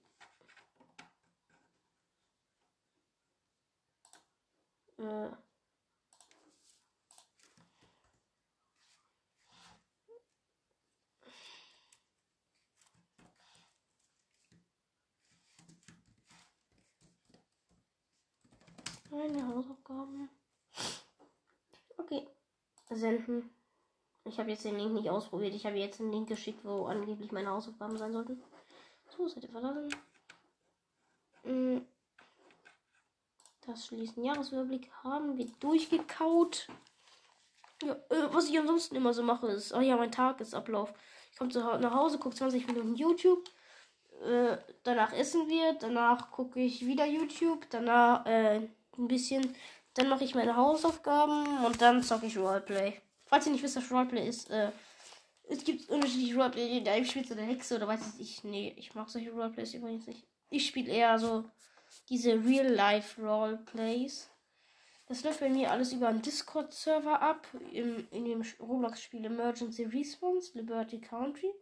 Äh. 4.96 5.28
Meine 19.12 19.46
Hausaufgaben. 19.46 20.30
Okay. 21.98 22.26
Senden. 22.88 23.50
Ich 24.24 24.38
habe 24.38 24.50
jetzt 24.50 24.64
den 24.64 24.78
Link 24.78 24.94
nicht 24.94 25.10
ausprobiert. 25.10 25.54
Ich 25.54 25.66
habe 25.66 25.76
jetzt 25.76 26.00
einen 26.00 26.12
Link 26.12 26.28
geschickt, 26.28 26.64
wo 26.64 26.86
angeblich 26.86 27.30
meine 27.30 27.50
Hausaufgaben 27.50 27.98
sein 27.98 28.12
sollten. 28.12 28.42
So, 29.14 29.28
Seite 29.28 29.48
verlassen. 29.48 29.94
Mm. 31.44 31.80
Das 33.66 33.86
Schließen 33.86 34.24
Jahresüberblick 34.24 34.90
haben 35.04 35.36
wir 35.36 35.46
durchgekaut. 35.60 36.68
Ja, 37.82 37.92
äh, 37.92 38.32
was 38.32 38.48
ich 38.48 38.58
ansonsten 38.58 38.96
immer 38.96 39.12
so 39.12 39.22
mache, 39.22 39.48
ist, 39.48 39.74
oh 39.74 39.80
ja, 39.80 39.96
mein 39.96 40.10
Tagesablauf. 40.10 40.92
Ich 41.30 41.38
komme 41.38 41.52
nach 41.52 41.94
Hause, 41.94 42.18
gucke 42.18 42.34
20 42.34 42.66
Minuten 42.66 42.94
YouTube. 42.94 43.44
Äh, 44.24 44.56
danach 44.84 45.12
essen 45.12 45.48
wir, 45.48 45.74
danach 45.74 46.30
gucke 46.30 46.60
ich 46.60 46.86
wieder 46.86 47.04
YouTube, 47.04 47.66
danach 47.70 48.24
äh, 48.24 48.68
ein 48.98 49.08
bisschen. 49.08 49.54
Dann 49.94 50.08
mache 50.08 50.24
ich 50.24 50.34
meine 50.34 50.56
Hausaufgaben 50.56 51.64
und 51.64 51.80
dann 51.82 52.02
zocke 52.02 52.26
ich 52.26 52.38
Roleplay. 52.38 53.00
Falls 53.26 53.46
ihr 53.46 53.52
nicht 53.52 53.62
wisst, 53.62 53.76
was 53.76 53.90
Roleplay 53.90 54.26
ist, 54.26 54.50
äh, 54.50 54.70
es 55.48 55.64
gibt 55.64 55.88
unterschiedliche 55.88 56.36
Roleplay. 56.36 56.82
Da 56.82 56.96
ich 56.96 57.10
spiele 57.10 57.30
eine 57.32 57.42
Hexe 57.42 57.76
oder 57.76 57.88
weiß 57.88 58.18
ich. 58.18 58.42
Nee, 58.44 58.74
ich 58.76 58.94
mache 58.94 59.10
solche 59.10 59.32
Roleplays 59.32 59.74
übrigens 59.74 60.06
nicht. 60.06 60.26
Ich 60.50 60.66
spiele 60.66 60.92
eher 60.92 61.18
so 61.18 61.44
diese 62.08 62.32
Real-Life-Roleplays. 62.32 64.30
Das 65.06 65.24
läuft 65.24 65.40
bei 65.40 65.48
mir 65.48 65.70
alles 65.70 65.92
über 65.92 66.08
einen 66.08 66.22
Discord-Server 66.22 67.20
ab. 67.20 67.46
Im, 67.72 68.06
in 68.10 68.24
dem 68.24 68.42
Roblox-Spiel 68.60 69.24
Emergency 69.24 69.84
Response, 69.84 70.56
Liberty 70.56 71.00
Country. 71.00 71.52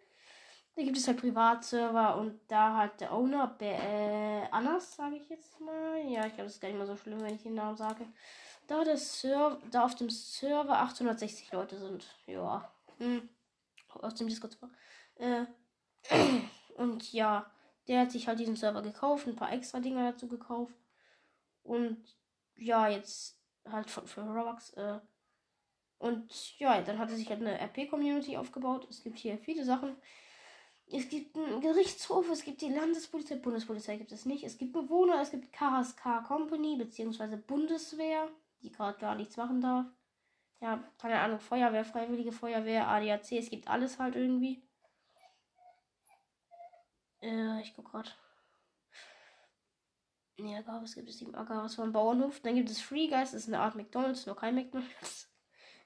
Da 0.77 0.83
gibt 0.83 0.97
es 0.97 1.07
halt 1.07 1.21
Privatserver 1.21 2.17
und 2.17 2.41
da 2.49 2.77
hat 2.77 3.01
der 3.01 3.13
Owner, 3.13 3.57
äh, 3.61 4.43
Annas, 4.51 4.95
sage 4.95 5.17
ich 5.17 5.29
jetzt 5.29 5.61
mal. 5.61 5.99
Ja, 6.07 6.27
ich 6.27 6.35
glaube, 6.35 6.45
das 6.45 6.55
ist 6.55 6.61
gar 6.61 6.69
nicht 6.69 6.79
mal 6.79 6.87
so 6.87 6.97
schlimm, 6.97 7.21
wenn 7.21 7.35
ich 7.35 7.43
den 7.43 7.55
Namen 7.55 7.77
sage. 7.77 8.07
Da, 8.67 8.85
der 8.85 8.99
da 9.71 9.85
auf 9.85 9.97
dem 9.97 10.09
Server 10.11 10.79
860 10.79 11.51
Leute 11.53 11.77
sind. 11.77 12.07
Ja. 12.27 12.73
Hm. 12.99 13.29
Aus 13.89 14.15
dem 14.15 14.29
Discord-Server. 14.29 14.73
Äh, 15.17 15.47
und 16.77 17.13
ja, 17.13 17.51
der 17.89 18.03
hat 18.03 18.13
sich 18.13 18.29
halt 18.29 18.39
diesen 18.39 18.57
Server 18.57 18.83
gekauft, 18.83 19.27
ein 19.27 19.37
paar 19.37 19.53
extra 19.53 19.81
Dinge 19.81 20.13
dazu 20.13 20.29
gekauft. 20.29 20.75
Und 21.65 22.17
ja, 22.57 22.89
jetzt 22.89 23.41
halt 23.69 23.91
für, 23.91 24.07
für 24.07 24.23
Robux, 24.23 24.71
äh, 24.75 25.01
Und 25.99 26.59
ja, 26.59 26.81
dann 26.81 26.99
hatte 26.99 27.17
sich 27.17 27.29
halt 27.29 27.41
eine 27.41 27.61
RP-Community 27.61 28.37
aufgebaut. 28.37 28.87
Es 28.89 29.03
gibt 29.03 29.19
hier 29.19 29.39
viele 29.39 29.65
Sachen. 29.65 29.97
Es 30.93 31.09
gibt 31.09 31.37
einen 31.37 31.61
Gerichtshof, 31.61 32.29
es 32.31 32.43
gibt 32.43 32.63
die 32.63 32.69
Landespolizei, 32.69 33.37
Bundespolizei 33.37 33.97
gibt 33.97 34.11
es 34.11 34.27
nicht. 34.27 34.43
Es 34.43 34.59
gibt 34.59 34.73
Bewohner, 34.73 35.21
es 35.21 35.31
gibt 35.31 35.53
KSK 35.53 36.25
Company 36.27 36.77
bzw. 36.77 37.37
Bundeswehr, 37.37 38.29
die 38.63 38.73
gerade 38.73 38.99
gar 38.99 39.15
nichts 39.15 39.37
machen 39.37 39.61
darf. 39.61 39.87
Ja, 40.61 40.83
keine 40.99 41.21
Ahnung, 41.21 41.39
Feuerwehr, 41.39 41.85
Freiwillige 41.85 42.33
Feuerwehr, 42.33 42.89
ADAC, 42.89 43.33
es 43.33 43.51
gibt 43.51 43.69
alles 43.69 43.99
halt 43.99 44.17
irgendwie. 44.17 44.63
Äh, 47.23 47.61
ich 47.63 47.75
guck 47.75 47.91
gerade. 47.91 48.11
Nee, 50.39 50.57
Agaris 50.57 50.95
gibt 50.95 51.09
es 51.09 51.19
sieben 51.19 51.35
Agaris 51.35 51.75
vom 51.77 51.93
Bauernhof. 51.93 52.41
Dann 52.41 52.57
gibt 52.57 52.71
es 52.71 52.81
Free 52.81 53.09
Guys, 53.09 53.33
das 53.33 53.43
ist 53.43 53.49
eine 53.49 53.61
Art 53.61 53.75
McDonalds, 53.77 54.27
nur 54.27 54.37
kein 54.37 54.55
McDonalds. 54.55 55.30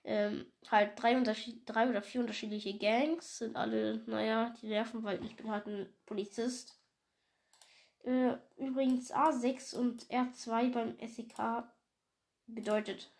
Ähm, 0.04 0.52
halt 0.70 1.00
drei, 1.00 1.14
drei 1.64 1.88
oder 1.88 2.02
vier 2.02 2.20
unterschiedliche 2.20 2.76
Gangs. 2.76 3.38
Sind 3.38 3.56
alle, 3.56 4.02
naja, 4.06 4.54
die 4.60 4.68
nerven, 4.68 5.02
weil 5.02 5.24
ich 5.24 5.36
bin 5.36 5.50
halt 5.50 5.66
ein 5.66 5.88
Polizist. 6.04 6.78
Äh, 8.04 8.34
übrigens 8.58 9.12
A6 9.12 9.74
und 9.74 10.04
R2 10.10 10.72
beim 10.72 10.96
SEK 11.00 11.64
bedeutet, 12.46 13.10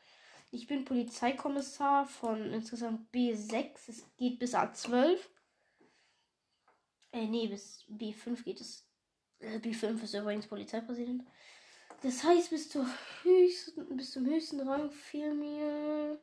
ich 0.51 0.67
bin 0.67 0.85
Polizeikommissar 0.85 2.07
von 2.07 2.53
insgesamt 2.53 3.13
B6. 3.13 3.89
Es 3.89 4.05
geht 4.17 4.39
bis 4.39 4.55
A12. 4.55 5.19
Äh, 7.13 7.27
nee, 7.27 7.49
bis 7.49 7.85
B5 7.89 8.45
geht 8.45 8.61
es. 8.61 8.87
Äh, 9.41 9.59
B5 9.59 10.03
ist 10.03 10.15
übrigens 10.15 10.47
Polizeipräsident. 10.47 11.25
Das 12.03 12.23
heißt, 12.23 12.51
bis, 12.51 12.69
zur 12.69 12.87
höchsten, 13.23 13.97
bis 13.97 14.13
zum 14.13 14.27
höchsten 14.27 14.61
Rang 14.61 14.91
fehlen 14.91 15.39
mir 15.41 16.21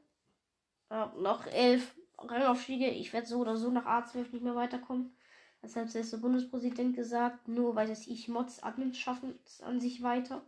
noch 1.17 1.47
elf 1.47 1.95
Rangaufstiege. 2.17 2.89
Ich 2.89 3.13
werde 3.13 3.27
so 3.27 3.39
oder 3.39 3.57
so 3.57 3.69
nach 3.71 3.85
A12 3.85 4.31
nicht 4.31 4.43
mehr 4.43 4.55
weiterkommen. 4.55 5.15
Das 5.61 5.75
hat 5.75 5.89
selbst 5.89 6.13
der 6.13 6.17
Bundespräsident 6.17 6.95
gesagt. 6.95 7.47
Nur 7.47 7.75
weil 7.75 7.87
das 7.87 8.07
ich 8.07 8.27
Mods 8.27 8.63
Admins 8.63 8.97
schaffen 8.97 9.39
es 9.45 9.61
an 9.61 9.79
sich 9.79 10.03
weiter. 10.03 10.43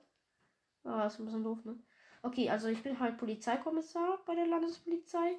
Das 0.84 1.14
ist 1.14 1.20
ein 1.20 1.26
bisschen 1.26 1.44
doof, 1.44 1.64
ne? 1.64 1.80
Okay, 2.24 2.50
also 2.50 2.68
ich 2.68 2.82
bin 2.84 3.00
halt 3.00 3.18
Polizeikommissar 3.18 4.20
bei 4.26 4.36
der 4.36 4.48
Landespolizei. 4.48 5.38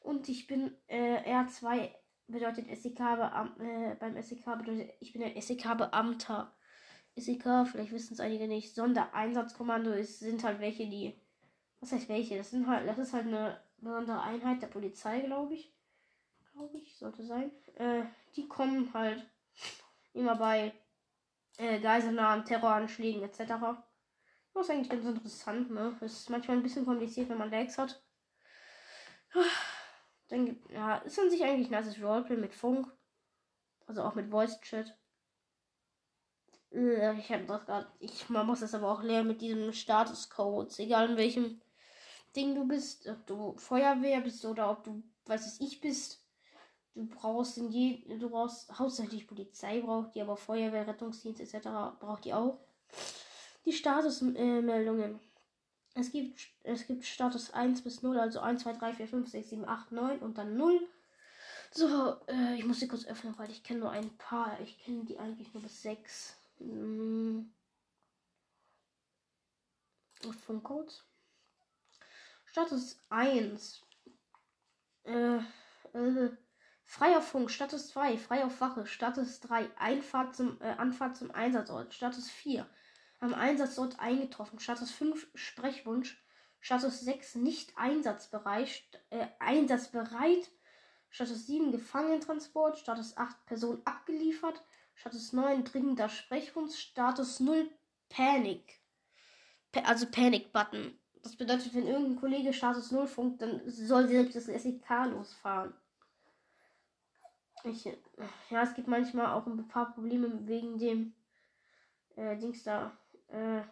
Und 0.00 0.28
ich 0.28 0.46
bin 0.46 0.76
äh, 0.88 1.18
R2 1.32 1.90
bedeutet 2.28 2.66
SEK 2.76 3.00
äh, 3.00 3.94
beim 3.98 4.20
SEK 4.20 4.44
bedeutet 4.58 4.90
ich 5.00 5.12
bin 5.12 5.22
ein 5.22 5.40
SEK-Beamter. 5.40 6.52
SEK, 7.16 7.66
vielleicht 7.66 7.92
wissen 7.92 8.14
es 8.14 8.20
einige 8.20 8.48
nicht. 8.48 8.74
Sondereinsatzkommando 8.74 9.92
ist, 9.92 10.20
sind 10.20 10.42
halt 10.44 10.60
welche, 10.60 10.88
die. 10.88 11.20
Was 11.80 11.92
heißt 11.92 12.08
welche? 12.08 12.38
Das 12.38 12.50
sind 12.50 12.66
halt, 12.66 12.88
das 12.88 12.98
ist 12.98 13.12
halt 13.12 13.26
eine 13.26 13.60
besondere 13.82 14.22
Einheit 14.22 14.62
der 14.62 14.68
Polizei, 14.68 15.20
glaube 15.20 15.54
ich. 15.54 15.72
Glaube 16.52 16.78
ich, 16.78 16.96
sollte 16.96 17.24
sein. 17.24 17.50
Äh, 17.74 18.04
die 18.36 18.46
kommen 18.46 18.92
halt 18.92 19.26
immer 20.12 20.36
bei 20.36 20.72
äh, 21.56 21.80
Geiselnahmen, 21.80 22.44
Terroranschlägen 22.44 23.22
etc. 23.22 23.38
Das 24.54 24.64
ist 24.64 24.70
eigentlich 24.70 24.90
ganz 24.90 25.04
interessant, 25.04 25.70
ne? 25.70 25.96
Ist 26.00 26.28
manchmal 26.30 26.58
ein 26.58 26.62
bisschen 26.62 26.84
kompliziert, 26.84 27.28
wenn 27.28 27.38
man 27.38 27.50
Lags 27.50 27.78
hat. 27.78 28.02
Dann 30.28 30.46
gibt, 30.46 30.70
ja, 30.70 30.96
ist 30.98 31.18
an 31.18 31.30
sich 31.30 31.42
eigentlich 31.42 31.70
ein 31.72 31.84
nices 31.84 32.02
Roleplay 32.02 32.36
mit 32.36 32.54
Funk. 32.54 32.90
Also 33.86 34.02
auch 34.02 34.14
mit 34.14 34.30
Voice 34.30 34.60
Chat. 34.60 34.96
Äh, 36.70 37.18
ich 37.18 37.32
habe 37.32 37.44
das 37.44 37.66
gerade. 37.66 37.88
Man 38.28 38.46
muss 38.46 38.60
das 38.60 38.74
aber 38.74 38.90
auch 38.90 39.02
lernen 39.02 39.28
mit 39.28 39.40
diesem 39.40 39.72
Statuscodes. 39.72 40.78
Egal 40.78 41.10
in 41.10 41.16
welchem 41.16 41.60
Ding 42.36 42.54
du 42.54 42.66
bist. 42.66 43.06
Ob 43.08 43.26
du 43.26 43.54
Feuerwehr 43.58 44.20
bist 44.20 44.44
oder 44.44 44.70
ob 44.70 44.84
du, 44.84 45.02
was 45.26 45.46
es 45.46 45.60
ich 45.60 45.80
bist. 45.80 46.20
Du 46.94 47.06
brauchst 47.06 47.56
in 47.56 47.70
je, 47.70 48.18
du 48.18 48.28
brauchst 48.28 48.70
hauptsächlich 48.78 49.26
Polizei 49.26 49.80
braucht 49.80 50.14
die, 50.14 50.20
aber 50.20 50.36
Feuerwehr, 50.36 50.86
Rettungsdienst 50.86 51.40
etc. 51.40 51.68
braucht 51.98 52.24
die 52.24 52.34
auch. 52.34 52.58
Die 53.64 53.72
Statusmeldungen. 53.72 55.14
Äh, 55.14 55.18
es 55.94 56.10
gibt, 56.10 56.40
es 56.62 56.86
gibt 56.86 57.04
Status 57.04 57.52
1 57.52 57.82
bis 57.82 58.02
0, 58.02 58.18
also 58.18 58.40
1, 58.40 58.62
2, 58.62 58.72
3, 58.74 58.94
4, 58.94 59.08
5, 59.08 59.30
6, 59.30 59.50
7, 59.50 59.68
8, 59.68 59.92
9 59.92 60.18
und 60.20 60.38
dann 60.38 60.56
0. 60.56 60.80
So, 61.70 62.16
äh, 62.28 62.56
ich 62.56 62.64
muss 62.66 62.80
sie 62.80 62.88
kurz 62.88 63.06
öffnen, 63.06 63.34
weil 63.38 63.50
ich 63.50 63.62
kenne 63.62 63.80
nur 63.80 63.90
ein 63.90 64.10
paar. 64.18 64.60
Ich 64.60 64.78
kenne 64.78 65.04
die 65.04 65.18
eigentlich 65.18 65.52
nur 65.54 65.62
bis 65.62 65.82
6. 65.82 66.36
Hm. 66.58 67.52
Funkcodes. 70.46 71.04
Status 72.52 73.00
1. 73.08 73.82
Äh, 75.04 75.38
äh, 75.94 76.30
Freier 76.84 77.22
Funk, 77.22 77.50
Status 77.50 77.88
2, 77.88 78.18
frei 78.18 78.44
auf 78.44 78.60
Wache, 78.60 78.86
Status 78.86 79.40
3, 79.40 79.70
Einfahrt 79.78 80.36
zum, 80.36 80.60
äh, 80.60 80.74
Anfahrt 80.76 81.16
zum 81.16 81.30
Einsatzort, 81.30 81.94
Status 81.94 82.28
4, 82.28 82.68
am 83.20 83.32
Einsatzort 83.32 83.98
eingetroffen, 84.00 84.58
Status 84.58 84.90
5, 84.90 85.28
Sprechwunsch, 85.34 86.22
Status 86.60 87.00
6, 87.00 87.36
nicht 87.36 87.72
einsatzbereit, 87.78 88.82
äh, 89.08 89.28
einsatzbereit, 89.38 90.50
Status 91.08 91.46
7, 91.46 91.72
Gefangenentransport, 91.72 92.78
Status 92.78 93.16
8, 93.16 93.46
Person 93.46 93.80
abgeliefert, 93.86 94.62
Status 94.94 95.32
9, 95.32 95.64
dringender 95.64 96.10
Sprechwunsch, 96.10 96.76
Status 96.76 97.40
0, 97.40 97.70
Panic, 98.10 98.78
pa 99.72 99.80
also 99.80 100.04
Panic-Button. 100.04 100.98
Das 101.22 101.36
bedeutet, 101.36 101.72
wenn 101.74 101.86
irgendein 101.86 102.16
Kollege 102.16 102.52
Status 102.52 102.90
0 102.90 103.06
funkt, 103.06 103.42
dann 103.42 103.62
soll 103.66 104.08
direkt 104.08 104.34
das 104.34 104.46
SEK 104.46 104.88
losfahren. 105.10 105.72
Ich, 107.64 107.84
ja, 108.50 108.62
es 108.62 108.74
gibt 108.74 108.88
manchmal 108.88 109.26
auch 109.26 109.46
ein 109.46 109.68
paar 109.68 109.92
Probleme 109.94 110.46
wegen 110.48 110.78
dem 110.78 111.14
äh, 112.16 112.36
Dings 112.36 112.64
da. 112.64 112.96
Äh, 113.28 113.62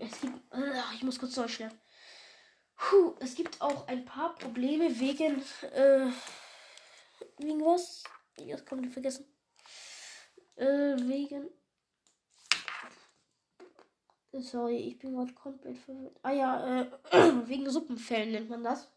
es 0.00 0.20
gibt, 0.20 0.52
äh, 0.52 0.80
ich 0.94 1.02
muss 1.02 1.18
kurz 1.18 1.34
Deutsch 1.34 1.58
lernen. 1.58 1.80
Puh, 2.76 3.14
es 3.20 3.34
gibt 3.34 3.60
auch 3.60 3.88
ein 3.88 4.04
paar 4.04 4.34
Probleme 4.34 4.98
wegen, 4.98 5.42
äh, 5.72 6.10
wegen 7.38 7.60
was? 7.60 8.04
Jetzt 8.36 8.66
kann 8.66 8.80
man 8.80 8.90
vergessen. 8.90 9.24
Äh, 10.56 10.96
wegen. 10.98 11.48
Sorry, 14.32 14.76
ich 14.76 14.98
bin 14.98 15.14
gerade 15.14 15.32
komplett 15.34 15.78
verwirrt. 15.78 16.16
Ah 16.22 16.32
ja, 16.32 16.82
äh, 16.82 16.86
wegen 17.48 17.68
Suppenfällen 17.68 18.32
nennt 18.32 18.48
man 18.48 18.62
das. 18.62 18.88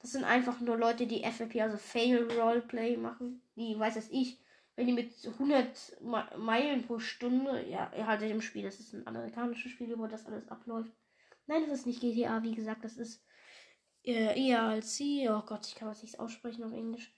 Das 0.00 0.12
sind 0.12 0.24
einfach 0.24 0.60
nur 0.60 0.76
Leute, 0.76 1.06
die 1.06 1.22
FFP, 1.22 1.62
also 1.62 1.76
Fail 1.76 2.30
Roleplay 2.32 2.96
machen. 2.96 3.42
Die, 3.56 3.78
weiß 3.78 3.96
es 3.96 4.10
ich, 4.10 4.40
wenn 4.76 4.86
die 4.86 4.92
mit 4.92 5.12
100 5.26 6.00
Meilen 6.38 6.86
pro 6.86 6.98
Stunde, 6.98 7.68
ja, 7.68 7.90
haltet 8.06 8.30
im 8.30 8.40
Spiel, 8.40 8.62
das 8.62 8.78
ist 8.78 8.92
ein 8.94 9.06
amerikanisches 9.06 9.72
Spiel, 9.72 9.98
wo 9.98 10.06
das 10.06 10.26
alles 10.26 10.48
abläuft. 10.48 10.92
Nein, 11.46 11.62
das 11.68 11.80
ist 11.80 11.86
nicht 11.86 12.00
GTA, 12.00 12.42
wie 12.42 12.54
gesagt, 12.54 12.84
das 12.84 12.96
ist 12.96 13.24
äh, 14.04 14.50
ERLC, 14.50 15.30
oh 15.30 15.42
Gott, 15.46 15.66
ich 15.66 15.74
kann 15.74 15.88
das 15.88 16.02
nicht 16.02 16.20
aussprechen 16.20 16.62
auf 16.62 16.72
Englisch. 16.72 17.12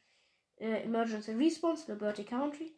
Äh, 0.56 0.84
Emergency 0.84 1.32
Response, 1.32 1.90
Liberty 1.92 2.24
Country. 2.24 2.74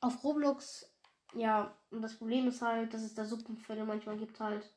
Auf 0.00 0.24
Roblox, 0.24 0.92
ja, 1.34 1.74
und 1.90 2.02
das 2.02 2.16
Problem 2.16 2.48
ist 2.48 2.62
halt, 2.62 2.92
dass 2.94 3.02
es 3.02 3.14
da 3.14 3.24
Suppenfälle 3.24 3.84
manchmal 3.84 4.16
gibt 4.16 4.40
halt 4.40 4.68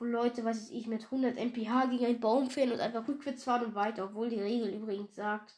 wo 0.00 0.06
Leute, 0.06 0.44
weiß 0.44 0.70
ich, 0.70 0.86
mit 0.86 1.04
100 1.04 1.36
mph 1.36 1.86
gegen 1.90 2.06
einen 2.06 2.20
Baum 2.20 2.48
fähren 2.50 2.72
und 2.72 2.80
einfach 2.80 3.06
rückwärts 3.06 3.44
fahren 3.44 3.66
und 3.66 3.74
weiter, 3.74 4.06
obwohl 4.06 4.30
die 4.30 4.40
Regel 4.40 4.74
übrigens 4.74 5.14
sagt, 5.14 5.54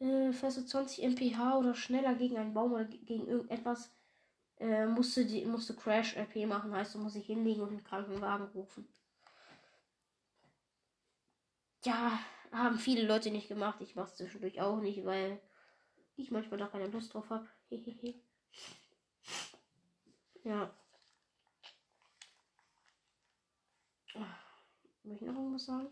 äh, 0.00 0.32
fährst 0.32 0.56
du 0.56 0.64
20 0.64 1.04
mph 1.04 1.58
oder 1.58 1.74
schneller 1.74 2.14
gegen 2.14 2.38
einen 2.38 2.54
Baum 2.54 2.72
oder 2.72 2.86
gegen 2.86 3.28
irgendetwas, 3.28 3.94
äh, 4.58 4.86
musst 4.86 5.16
du, 5.16 5.26
die, 5.26 5.44
musst 5.44 5.68
du 5.68 5.76
Crash-RP 5.76 6.46
machen, 6.46 6.74
heißt, 6.74 6.94
du 6.94 6.98
musst 7.00 7.16
dich 7.16 7.26
hinlegen 7.26 7.60
und 7.60 7.68
einen 7.68 7.84
Krankenwagen 7.84 8.46
rufen. 8.48 8.88
Ja, 11.84 12.18
haben 12.52 12.78
viele 12.78 13.06
Leute 13.06 13.30
nicht 13.30 13.48
gemacht. 13.48 13.80
Ich 13.80 13.94
mach's 13.94 14.16
zwischendurch 14.16 14.60
auch 14.60 14.80
nicht, 14.80 15.04
weil 15.04 15.40
ich 16.16 16.30
manchmal 16.30 16.58
da 16.58 16.66
keine 16.66 16.88
Lust 16.88 17.14
drauf 17.14 17.30
habe. 17.30 17.46
Ja. 20.44 20.74
Möchte 25.02 25.24
ich 25.24 25.30
noch 25.30 25.38
irgendwas 25.38 25.64
sagen? 25.64 25.88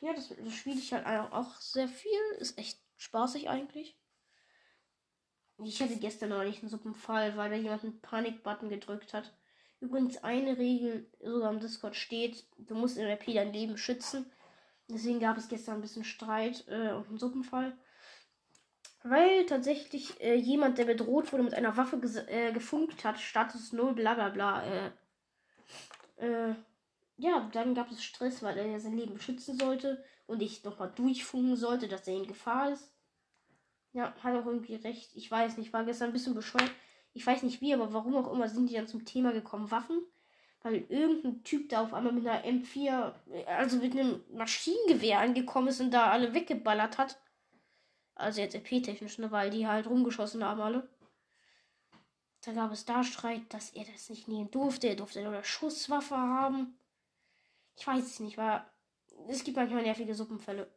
Ja, 0.00 0.12
das, 0.14 0.28
das 0.28 0.54
spiele 0.54 0.78
ich 0.78 0.92
halt 0.92 1.06
auch 1.32 1.56
sehr 1.56 1.88
viel. 1.88 2.20
Ist 2.38 2.58
echt 2.58 2.78
spaßig 2.96 3.48
eigentlich. 3.48 3.96
Ich 5.64 5.80
hatte 5.80 5.96
gestern 5.96 6.30
noch 6.30 6.42
nicht 6.42 6.60
einen 6.60 6.70
Suppenfall, 6.70 7.36
weil 7.36 7.50
da 7.50 7.56
jemand 7.56 7.84
einen 7.84 8.00
Panik-Button 8.00 8.68
gedrückt 8.68 9.14
hat. 9.14 9.32
Übrigens 9.80 10.18
eine 10.18 10.58
Regel 10.58 11.10
sogar 11.20 11.52
im 11.52 11.60
Discord 11.60 11.96
steht, 11.96 12.46
du 12.58 12.74
musst 12.74 12.96
in 12.96 13.06
RP 13.06 13.34
dein 13.34 13.52
Leben 13.52 13.76
schützen. 13.76 14.30
Deswegen 14.88 15.20
gab 15.20 15.36
es 15.36 15.48
gestern 15.48 15.76
ein 15.76 15.80
bisschen 15.80 16.04
Streit 16.04 16.64
äh, 16.68 16.92
und 16.92 17.08
einen 17.08 17.18
Suppenfall. 17.18 17.76
Weil 19.04 19.46
tatsächlich 19.46 20.20
äh, 20.20 20.34
jemand, 20.36 20.78
der 20.78 20.84
bedroht 20.84 21.32
wurde, 21.32 21.42
mit 21.42 21.54
einer 21.54 21.76
Waffe 21.76 21.96
äh, 22.28 22.52
gefunkt 22.52 23.04
hat, 23.04 23.18
Status 23.18 23.72
0, 23.72 23.94
bla 23.94 24.14
bla 24.14 24.28
bla. 24.28 24.62
Äh, 24.64 24.90
äh, 26.18 26.54
ja, 27.16 27.48
dann 27.52 27.74
gab 27.74 27.90
es 27.90 28.02
Stress, 28.02 28.42
weil 28.42 28.56
er 28.56 28.80
sein 28.80 28.96
Leben 28.96 29.18
schützen 29.18 29.58
sollte 29.58 30.04
und 30.26 30.40
ich 30.40 30.64
nochmal 30.64 30.92
durchfunken 30.94 31.56
sollte, 31.56 31.88
dass 31.88 32.06
er 32.06 32.16
in 32.16 32.26
Gefahr 32.26 32.72
ist. 32.72 32.92
Ja, 33.92 34.14
hat 34.22 34.34
auch 34.34 34.46
irgendwie 34.46 34.76
recht. 34.76 35.10
Ich 35.14 35.30
weiß 35.30 35.58
nicht, 35.58 35.72
war 35.72 35.84
gestern 35.84 36.10
ein 36.10 36.12
bisschen 36.12 36.34
bescheuert. 36.34 36.70
Ich 37.12 37.26
weiß 37.26 37.42
nicht 37.42 37.60
wie, 37.60 37.74
aber 37.74 37.92
warum 37.92 38.16
auch 38.16 38.32
immer 38.32 38.48
sind 38.48 38.70
die 38.70 38.74
dann 38.74 38.86
zum 38.86 39.04
Thema 39.04 39.32
gekommen, 39.32 39.70
Waffen. 39.70 40.00
Weil 40.62 40.84
irgendein 40.88 41.42
Typ 41.42 41.68
da 41.68 41.82
auf 41.82 41.92
einmal 41.92 42.12
mit 42.12 42.26
einer 42.26 42.44
M4, 42.44 43.12
also 43.46 43.78
mit 43.78 43.92
einem 43.92 44.22
Maschinengewehr 44.32 45.18
angekommen 45.18 45.68
ist 45.68 45.80
und 45.80 45.90
da 45.90 46.10
alle 46.10 46.34
weggeballert 46.34 46.98
hat. 46.98 47.18
Also 48.22 48.40
jetzt 48.40 48.54
EP-technisch, 48.54 49.18
ne, 49.18 49.30
weil 49.32 49.50
die 49.50 49.66
halt 49.66 49.86
rumgeschossen 49.86 50.44
haben 50.44 50.60
alle. 50.60 50.88
Da 52.44 52.52
gab 52.52 52.72
es 52.72 52.84
da 52.84 53.02
Streit, 53.02 53.52
dass 53.52 53.70
er 53.70 53.84
das 53.84 54.10
nicht 54.10 54.28
nehmen 54.28 54.50
durfte. 54.50 54.88
Er 54.88 54.96
durfte 54.96 55.22
nur 55.22 55.32
eine 55.32 55.44
Schusswaffe 55.44 56.16
haben. 56.16 56.78
Ich 57.76 57.86
weiß 57.86 58.04
es 58.04 58.20
nicht, 58.20 58.38
weil 58.38 58.64
es 59.28 59.42
gibt 59.42 59.56
manchmal 59.56 59.82
nervige 59.82 60.14
Suppenfälle. 60.14 60.70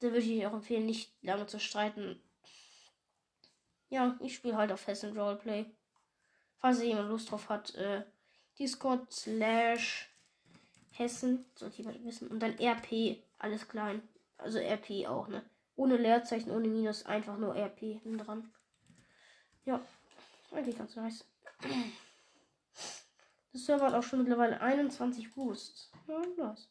Da 0.00 0.08
würde 0.08 0.18
ich 0.18 0.46
auch 0.46 0.52
empfehlen, 0.52 0.86
nicht 0.86 1.12
lange 1.22 1.46
zu 1.46 1.60
streiten. 1.60 2.20
Ja, 3.88 4.18
ich 4.20 4.34
spiele 4.34 4.56
halt 4.56 4.72
auf 4.72 4.86
Hessen 4.86 5.16
Roleplay. 5.16 5.66
Falls 6.58 6.82
jemand 6.82 7.08
Lust 7.08 7.30
drauf 7.30 7.48
hat, 7.48 7.74
äh, 7.76 8.04
Discord 8.58 9.12
slash 9.12 10.08
Hessen, 10.92 11.44
sollte 11.54 11.78
jemand 11.78 12.04
wissen. 12.04 12.28
Und 12.28 12.40
dann 12.40 12.58
RP, 12.58 13.22
alles 13.38 13.68
klein. 13.68 14.02
Also 14.36 14.58
RP 14.58 15.06
auch, 15.06 15.28
ne? 15.28 15.44
Ohne 15.78 15.96
Leerzeichen, 15.96 16.50
ohne 16.50 16.66
Minus, 16.66 17.06
einfach 17.06 17.38
nur 17.38 17.54
RP 17.54 18.00
dran. 18.16 18.50
Ja, 19.64 19.80
eigentlich 20.50 20.76
ganz 20.76 20.96
nice. 20.96 21.24
Das 23.50 23.64
Server 23.64 23.86
hat 23.86 23.94
auch 23.94 24.02
schon 24.02 24.18
mittlerweile 24.20 24.60
21 24.60 25.32
Boosts. 25.32 25.90
Ja, 26.06 26.20
nice. 26.36 26.68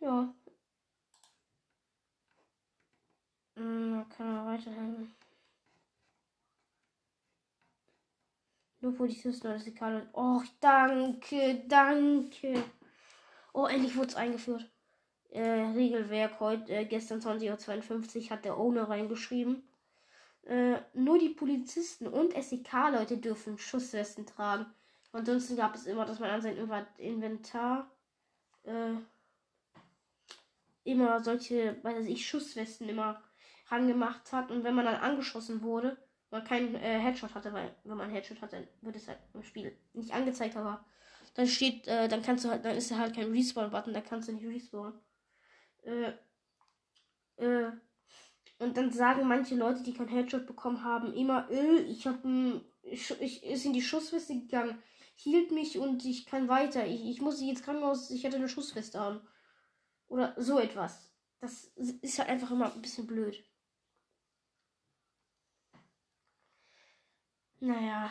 Ja. 0.00 0.34
Hm, 3.54 4.04
kann 4.10 4.34
man 4.34 4.46
weiterhelfen. 4.46 5.14
Nur 8.80 8.96
Polizisten 8.96 9.46
oder 9.46 9.60
Sikale. 9.60 10.08
Oh, 10.12 10.42
danke, 10.60 11.62
danke. 11.68 12.64
Oh, 13.52 13.66
endlich 13.66 13.96
wurde 13.96 14.08
es 14.08 14.16
eingeführt. 14.16 14.68
Äh, 15.36 15.72
Regelwerk 15.74 16.40
heute, 16.40 16.72
äh, 16.72 16.86
gestern 16.86 17.20
20.52 17.20 18.24
Uhr 18.24 18.30
hat 18.30 18.46
der 18.46 18.56
Owner 18.56 18.88
reingeschrieben. 18.88 19.62
Äh, 20.46 20.78
nur 20.94 21.18
die 21.18 21.28
Polizisten 21.28 22.06
und 22.06 22.32
SEK-Leute 22.32 23.18
dürfen 23.18 23.58
Schusswesten 23.58 24.24
tragen. 24.24 24.64
Ansonsten 25.12 25.54
gab 25.58 25.74
es 25.74 25.84
immer, 25.84 26.06
dass 26.06 26.20
man 26.20 26.30
an 26.30 26.40
sein 26.40 26.56
Inventar 26.96 27.90
äh, 28.64 28.94
immer 30.84 31.22
solche, 31.22 31.76
weiß 31.82 32.06
ich, 32.06 32.26
Schusswesten 32.26 32.88
immer 32.88 33.22
rangemacht 33.68 34.32
hat. 34.32 34.50
Und 34.50 34.64
wenn 34.64 34.74
man 34.74 34.86
dann 34.86 34.96
angeschossen 34.96 35.60
wurde, 35.60 35.98
man 36.30 36.44
keinen 36.44 36.76
äh, 36.76 36.98
Headshot 36.98 37.34
hatte, 37.34 37.52
weil 37.52 37.74
wenn 37.84 37.98
man 37.98 38.08
Headshot 38.08 38.40
hat, 38.40 38.54
dann 38.54 38.66
wird 38.80 38.96
es 38.96 39.06
halt 39.06 39.18
im 39.34 39.42
Spiel 39.42 39.76
nicht 39.92 40.14
angezeigt, 40.14 40.56
aber 40.56 40.82
dann 41.34 41.46
steht, 41.46 41.86
äh, 41.88 42.08
dann 42.08 42.22
kannst 42.22 42.46
du 42.46 42.48
halt, 42.48 42.64
dann 42.64 42.74
ist 42.74 42.90
da 42.90 42.96
halt 42.96 43.14
kein 43.14 43.32
Respawn-Button, 43.32 43.92
da 43.92 44.00
kannst 44.00 44.28
du 44.28 44.32
nicht 44.32 44.46
respawnen. 44.46 44.98
Äh, 45.86 46.12
äh, 47.36 47.70
und 48.58 48.76
dann 48.76 48.92
sagen 48.92 49.28
manche 49.28 49.54
Leute, 49.56 49.82
die 49.82 49.94
keinen 49.94 50.08
Headshot 50.08 50.46
bekommen 50.46 50.84
haben, 50.84 51.12
immer, 51.14 51.50
äh, 51.50 51.82
ich 51.82 52.06
hab 52.06 52.24
ich, 52.82 53.10
ich 53.20 53.44
ist 53.44 53.64
in 53.66 53.72
die 53.72 53.82
Schussweste 53.82 54.34
gegangen, 54.34 54.82
hielt 55.16 55.52
mich 55.52 55.78
und 55.78 56.04
ich 56.04 56.26
kann 56.26 56.48
weiter. 56.48 56.86
Ich, 56.86 57.04
ich 57.06 57.20
muss 57.20 57.40
jetzt 57.40 57.64
Krankenhaus, 57.64 58.10
ich 58.10 58.24
hatte 58.26 58.36
eine 58.36 58.48
Schussweste 58.48 59.00
an. 59.00 59.20
Oder 60.08 60.34
so 60.38 60.58
etwas. 60.60 61.10
Das 61.40 61.64
ist 62.02 62.18
halt 62.18 62.28
einfach 62.30 62.50
immer 62.52 62.72
ein 62.74 62.82
bisschen 62.82 63.06
blöd. 63.06 63.44
Naja. 67.60 68.10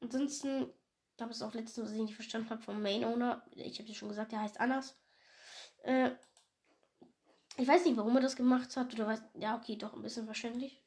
Ansonsten 0.00 0.72
es 1.18 1.42
auch 1.42 1.54
letztens, 1.54 1.86
was 1.86 1.94
ich 1.94 2.02
nicht 2.02 2.14
verstanden 2.14 2.50
habe, 2.50 2.62
vom 2.62 2.82
Main 2.82 3.04
Owner. 3.04 3.42
Ich 3.54 3.78
habe 3.78 3.88
dir 3.88 3.94
schon 3.94 4.08
gesagt, 4.08 4.32
der 4.32 4.40
heißt 4.40 4.60
anders. 4.60 4.96
Äh, 5.82 6.10
ich 7.56 7.66
weiß 7.66 7.84
nicht, 7.84 7.96
warum 7.96 8.16
er 8.16 8.22
das 8.22 8.36
gemacht 8.36 8.76
hat. 8.76 8.92
Oder 8.94 9.06
was. 9.06 9.22
Ja, 9.34 9.56
okay, 9.56 9.76
doch 9.76 9.94
ein 9.94 10.02
bisschen 10.02 10.26
verständlich. 10.26 10.82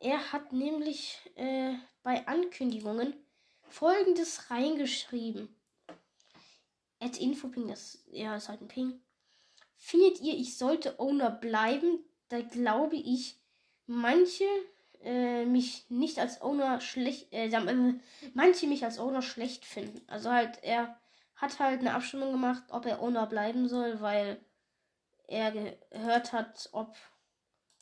Er 0.00 0.32
hat 0.32 0.52
nämlich 0.52 1.18
äh, 1.36 1.74
bei 2.02 2.26
Ankündigungen 2.26 3.14
folgendes 3.68 4.50
reingeschrieben. 4.50 5.54
At 6.98 7.18
Infoping, 7.18 7.68
das 7.68 8.04
ja, 8.10 8.36
ist 8.36 8.48
halt 8.48 8.62
ein 8.62 8.68
Ping. 8.68 9.00
Findet 9.76 10.20
ihr, 10.20 10.34
ich 10.34 10.56
sollte 10.56 10.98
Owner 10.98 11.30
bleiben? 11.30 12.04
Da 12.28 12.40
glaube 12.40 12.96
ich, 12.96 13.38
manche 13.86 14.44
äh, 15.06 15.46
mich 15.46 15.88
nicht 15.88 16.18
als 16.18 16.42
Owner 16.42 16.80
schlecht, 16.80 17.32
äh, 17.32 17.46
äh, 17.46 17.94
manche 18.34 18.66
mich 18.66 18.84
als 18.84 18.98
Owner 18.98 19.22
schlecht 19.22 19.64
finden. 19.64 20.02
Also 20.08 20.32
halt, 20.32 20.62
er 20.62 20.98
hat 21.36 21.60
halt 21.60 21.80
eine 21.80 21.94
Abstimmung 21.94 22.32
gemacht, 22.32 22.64
ob 22.70 22.86
er 22.86 23.00
Owner 23.00 23.26
bleiben 23.26 23.68
soll, 23.68 24.00
weil 24.00 24.40
er 25.28 25.52
gehört 25.52 26.32
hat, 26.32 26.68
ob, 26.72 26.96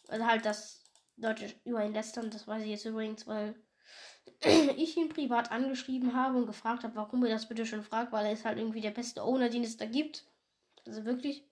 also 0.09 0.27
halt 0.27 0.45
das 0.45 0.83
Leute 1.17 1.51
über 1.65 1.85
ihn 1.85 1.95
lästern, 1.95 2.31
das 2.31 2.47
weiß 2.47 2.63
ich 2.63 2.71
jetzt 2.71 2.85
übrigens, 2.85 3.27
weil 3.27 3.55
ich 4.77 4.97
ihn 4.97 5.09
privat 5.09 5.51
angeschrieben 5.51 6.15
habe 6.15 6.37
und 6.37 6.47
gefragt 6.47 6.85
habe, 6.85 6.97
warum 6.97 7.25
er 7.25 7.31
das 7.31 7.49
bitte 7.49 7.65
schon 7.65 7.85
fragt, 7.85 8.13
weil 8.13 8.27
er 8.27 8.33
ist 8.33 8.45
halt 8.45 8.59
irgendwie 8.59 8.83
der 8.83 8.91
beste 8.91 9.23
Owner, 9.23 9.49
den 9.49 9.65
es 9.65 9.79
da 9.79 9.87
gibt. 9.87 10.25
Also 10.87 11.05
wirklich. 11.07 11.43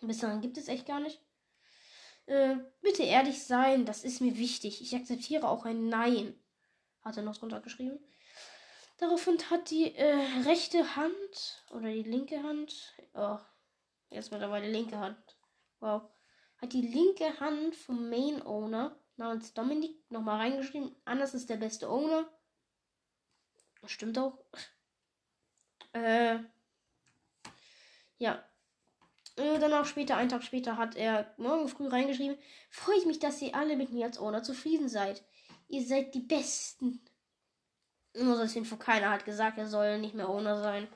Bis 0.00 0.18
dahin 0.18 0.40
gibt 0.40 0.58
es 0.58 0.68
echt 0.68 0.86
gar 0.86 1.00
nicht. 1.00 1.20
Äh, 2.28 2.56
bitte 2.82 3.04
ehrlich 3.04 3.42
sein, 3.42 3.86
das 3.86 4.04
ist 4.04 4.20
mir 4.20 4.36
wichtig. 4.36 4.82
Ich 4.82 4.94
akzeptiere 4.94 5.48
auch 5.48 5.64
ein 5.64 5.88
Nein. 5.88 6.38
Hat 7.00 7.16
er 7.16 7.22
noch 7.22 7.38
drunter 7.38 7.60
geschrieben. 7.60 7.98
Daraufhin 8.98 9.38
hat 9.50 9.70
die 9.70 9.94
äh, 9.94 10.42
rechte 10.44 10.94
Hand 10.94 11.64
oder 11.70 11.88
die 11.88 12.02
linke 12.02 12.42
Hand, 12.42 12.94
oh, 13.14 13.38
jetzt 14.10 14.30
mittlerweile 14.30 14.70
linke 14.70 14.98
Hand, 14.98 15.16
wow, 15.80 16.02
hat 16.60 16.72
die 16.74 16.82
linke 16.82 17.40
Hand 17.40 17.74
vom 17.74 18.10
Main 18.10 18.42
Owner 18.44 18.98
namens 19.16 19.54
Dominik 19.54 20.10
nochmal 20.10 20.40
reingeschrieben. 20.40 20.94
Anders 21.06 21.32
ist 21.32 21.48
der 21.48 21.56
beste 21.56 21.88
Owner. 21.88 22.28
Das 23.80 23.90
stimmt 23.90 24.18
auch. 24.18 24.44
Äh, 25.92 26.40
ja, 28.18 28.44
äh, 29.38 29.58
dann 29.58 29.72
auch 29.72 29.84
später, 29.84 30.16
einen 30.16 30.28
Tag 30.28 30.42
später, 30.42 30.76
hat 30.76 30.96
er 30.96 31.32
morgen 31.36 31.68
früh 31.68 31.88
reingeschrieben: 31.88 32.38
Freue 32.70 32.98
ich 32.98 33.06
mich, 33.06 33.18
dass 33.18 33.40
ihr 33.42 33.54
alle 33.54 33.76
mit 33.76 33.92
mir 33.92 34.06
als 34.06 34.18
Owner 34.18 34.42
zufrieden 34.42 34.88
seid. 34.88 35.22
Ihr 35.68 35.86
seid 35.86 36.14
die 36.14 36.20
Besten. 36.20 37.00
Nur 38.14 38.36
so 38.36 38.42
als 38.42 38.56
Info, 38.56 38.76
keiner 38.76 39.10
hat 39.10 39.24
gesagt, 39.24 39.58
er 39.58 39.68
soll 39.68 39.98
nicht 39.98 40.14
mehr 40.14 40.28
Owner 40.28 40.60
sein. 40.60 40.88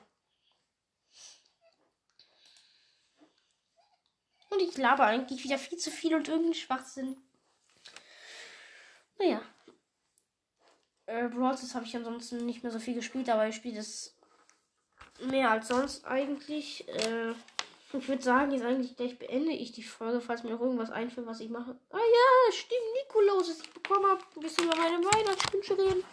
Und 4.49 4.61
ich 4.61 4.77
laber 4.77 5.05
eigentlich 5.05 5.43
wieder 5.43 5.57
viel 5.57 5.77
zu 5.79 5.89
viel 5.89 6.13
und 6.13 6.27
irgendeinen 6.27 6.53
Schwachsinn. 6.53 7.17
Naja. 9.17 9.41
Äh, 11.05 11.27
Brawl 11.29 11.57
habe 11.57 11.85
ich 11.85 11.95
ansonsten 11.95 12.45
nicht 12.45 12.63
mehr 12.63 12.71
so 12.71 12.79
viel 12.79 12.93
gespielt, 12.93 13.29
aber 13.29 13.47
ich 13.47 13.55
spiele 13.55 13.77
das 13.77 14.15
mehr 15.21 15.49
als 15.51 15.67
sonst 15.67 16.05
eigentlich. 16.05 16.87
Äh, 16.87 17.33
ich 17.93 18.07
würde 18.07 18.23
sagen, 18.23 18.51
jetzt 18.51 18.65
eigentlich 18.65 18.95
gleich 18.95 19.19
beende 19.19 19.51
ich 19.51 19.71
die 19.71 19.83
Folge, 19.83 20.19
falls 20.19 20.43
mir 20.43 20.49
noch 20.49 20.61
irgendwas 20.61 20.89
einfällt, 20.89 21.27
was 21.27 21.39
ich 21.39 21.49
mache. 21.49 21.75
Ah 21.91 21.97
ja, 21.97 22.51
stimmt, 22.51 22.81
Nikolaus, 23.03 23.49
ich 23.49 23.71
bekommen 23.71 24.07
habe. 24.07 24.21
Ein 24.35 24.41
bisschen 24.41 24.65
über 24.65 24.75
meine 24.75 24.97
Weihnachtswünsche 24.97 25.77
reden. 25.77 26.03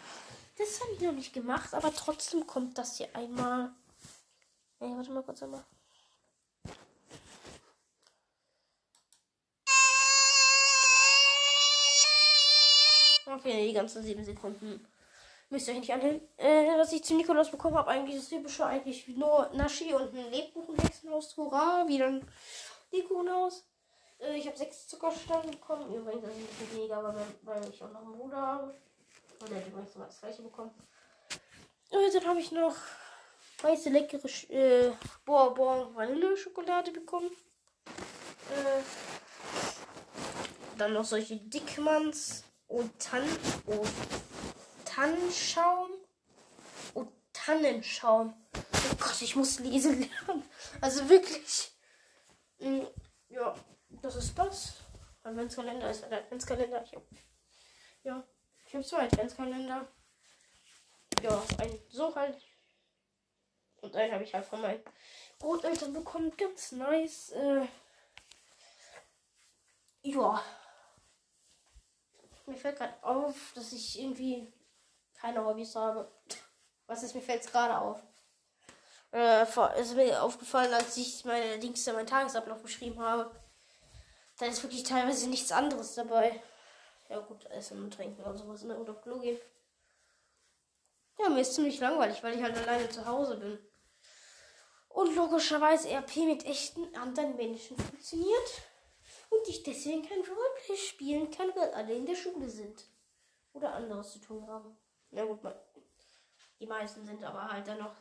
Das 0.58 0.80
habe 0.80 0.92
ich 0.92 1.00
noch 1.00 1.12
nicht 1.12 1.32
gemacht, 1.32 1.72
aber 1.72 1.92
trotzdem 1.94 2.46
kommt 2.46 2.76
das 2.76 2.98
hier 2.98 3.08
einmal. 3.14 3.72
Ey, 4.78 4.90
warte 4.94 5.10
mal 5.10 5.22
kurz 5.22 5.42
einmal. 5.42 5.64
Okay, 13.26 13.68
die 13.68 13.72
ganzen 13.72 14.02
sieben 14.02 14.24
Sekunden. 14.24 14.86
Müsst 15.50 15.66
ihr 15.66 15.74
euch 15.74 15.80
nicht 15.80 15.92
anhören. 15.92 16.20
Äh, 16.36 16.78
was 16.78 16.92
ich 16.92 17.02
zu 17.02 17.14
Nikolaus 17.14 17.50
bekommen 17.50 17.76
habe, 17.76 17.90
eigentlich 17.90 18.16
das 18.16 18.28
typische, 18.28 18.64
eigentlich 18.64 19.08
nur 19.08 19.50
Naschi 19.52 19.92
und 19.92 20.14
ein 20.14 20.30
Lebkuchenhexenhaus. 20.30 21.36
Hurra, 21.36 21.86
wieder 21.88 22.06
ein 22.06 22.24
Lebkuchenhaus. 22.92 23.64
Äh, 24.20 24.36
ich 24.36 24.46
habe 24.46 24.56
sechs 24.56 24.86
Zuckerstangen 24.86 25.50
bekommen. 25.50 25.92
Übrigens, 25.92 26.28
ist 26.28 26.34
ein 26.34 26.46
bisschen 26.46 26.76
weniger, 26.76 27.02
weil, 27.02 27.26
weil 27.42 27.68
ich 27.68 27.82
auch 27.82 27.90
noch 27.90 28.02
einen 28.02 28.12
Bruder 28.12 28.36
habe. 28.36 28.74
Und 29.40 29.50
der 29.50 29.58
hat 29.58 29.66
übrigens 29.66 29.96
noch 29.96 30.06
das 30.06 30.20
gleiche 30.20 30.42
bekommen. 30.42 30.70
Und 31.90 32.14
dann 32.14 32.26
habe 32.26 32.38
ich 32.38 32.52
noch 32.52 32.76
weiße 33.62 33.90
leckere 33.90 34.28
Sch 34.28 34.48
äh, 34.50 34.92
Bourbon 35.24 35.92
Vanille-Schokolade 35.96 36.92
bekommen. 36.92 37.30
Äh, 38.50 38.82
dann 40.78 40.92
noch 40.92 41.04
solche 41.04 41.36
Dickmanns 41.36 42.44
und 42.68 42.96
Tan 43.00 43.24
und 43.66 43.90
Tannenschaum 45.00 45.92
und 46.92 47.10
Tannenschaum. 47.32 48.34
Oh 48.54 48.96
Gott, 48.98 49.22
ich 49.22 49.34
muss 49.34 49.58
lesen 49.58 49.98
lernen. 50.00 50.42
Also 50.82 51.08
wirklich. 51.08 51.72
Mm, 52.58 52.82
ja, 53.30 53.54
das 54.02 54.16
ist 54.16 54.38
das. 54.38 54.74
Adventskalender 55.22 55.90
ist 55.90 56.04
ein 56.04 56.12
Adventskalender. 56.12 56.84
Ich 56.84 56.94
hab, 56.94 57.02
ja, 58.02 58.22
ich 58.66 58.74
habe 58.74 58.84
zwei 58.84 59.04
Adventskalender. 59.04 59.88
Ja, 61.22 61.42
ein 61.56 61.78
so 61.88 62.14
halt. 62.14 62.36
Und 63.80 63.96
einen 63.96 64.12
habe 64.12 64.24
ich 64.24 64.34
halt 64.34 64.44
von 64.44 64.60
meinen 64.60 64.82
Großeltern 65.38 65.94
bekommen. 65.94 66.36
Ganz 66.36 66.72
nice. 66.72 67.30
Äh, 67.30 67.66
ja. 70.02 70.44
Mir 72.44 72.56
fällt 72.56 72.76
gerade 72.76 73.02
auf, 73.02 73.52
dass 73.54 73.72
ich 73.72 73.98
irgendwie 73.98 74.52
keine 75.20 75.44
Hobbys 75.44 75.74
habe. 75.76 76.10
Was 76.86 77.02
ist 77.02 77.14
mir 77.14 77.22
fällt 77.22 77.46
gerade 77.50 77.78
auf? 77.78 78.02
Äh, 79.12 79.42
ist 79.80 79.94
mir 79.94 80.22
aufgefallen, 80.22 80.72
als 80.72 80.96
ich 80.96 81.24
meine 81.24 81.58
Dings 81.58 81.86
meinen 81.86 82.06
Tagesablauf 82.06 82.62
beschrieben 82.62 83.00
habe. 83.00 83.30
Da 84.38 84.46
ist 84.46 84.62
wirklich 84.62 84.84
teilweise 84.84 85.28
nichts 85.28 85.52
anderes 85.52 85.94
dabei. 85.94 86.40
Ja 87.08 87.18
gut, 87.20 87.44
Essen 87.46 87.82
und 87.82 87.92
Trinken 87.92 88.22
oder 88.22 88.36
sowas, 88.36 88.62
ne? 88.62 88.78
Oder 88.78 88.94
Klo 88.94 89.18
gehen. 89.18 89.38
Ja, 91.18 91.28
mir 91.28 91.40
ist 91.40 91.54
ziemlich 91.54 91.80
langweilig, 91.80 92.22
weil 92.22 92.36
ich 92.36 92.42
halt 92.42 92.56
alleine 92.56 92.88
zu 92.88 93.04
Hause 93.04 93.36
bin. 93.36 93.58
Und 94.88 95.14
logischerweise 95.14 95.90
RP 95.90 96.16
mit 96.24 96.46
echten 96.46 96.94
anderen 96.96 97.36
Menschen 97.36 97.76
funktioniert. 97.76 98.62
Und 99.28 99.46
ich 99.48 99.62
deswegen 99.62 100.02
kein 100.02 100.18
Roleplay 100.18 100.76
spielen 100.76 101.30
kann, 101.30 101.50
weil 101.54 101.70
alle 101.72 101.94
in 101.94 102.06
der 102.06 102.16
Schule 102.16 102.48
sind. 102.48 102.86
Oder 103.52 103.74
anderes 103.74 104.12
zu 104.12 104.20
tun 104.20 104.46
haben. 104.48 104.76
Na 105.10 105.24
gut, 105.24 105.40
die 106.60 106.66
meisten 106.66 107.04
sind 107.04 107.24
aber 107.24 107.50
halt 107.50 107.66
dann 107.66 107.78
noch. 107.78 107.94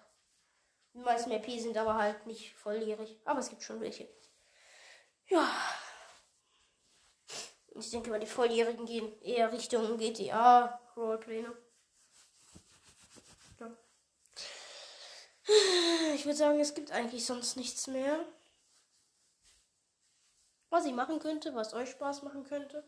Die 0.93 0.99
meisten 0.99 1.31
RP 1.31 1.59
sind 1.59 1.77
aber 1.77 1.95
halt 1.95 2.25
nicht 2.25 2.53
volljährig. 2.55 3.19
Aber 3.25 3.39
es 3.39 3.49
gibt 3.49 3.63
schon 3.63 3.79
welche. 3.79 4.09
Ja. 5.27 5.49
Ich 7.75 7.91
denke 7.91 8.09
mal, 8.09 8.19
die 8.19 8.25
Volljährigen 8.25 8.85
gehen 8.85 9.21
eher 9.21 9.51
Richtung 9.51 9.97
GTA 9.97 10.81
Roleplay, 10.95 11.43
ne? 11.43 11.55
Ja. 13.59 13.77
Ich 16.15 16.25
würde 16.25 16.37
sagen, 16.37 16.59
es 16.59 16.73
gibt 16.73 16.91
eigentlich 16.91 17.25
sonst 17.25 17.55
nichts 17.55 17.87
mehr. 17.87 18.25
Was 20.69 20.85
ich 20.85 20.93
machen 20.93 21.19
könnte, 21.19 21.55
was 21.55 21.73
euch 21.73 21.89
Spaß 21.91 22.23
machen 22.23 22.43
könnte. 22.43 22.83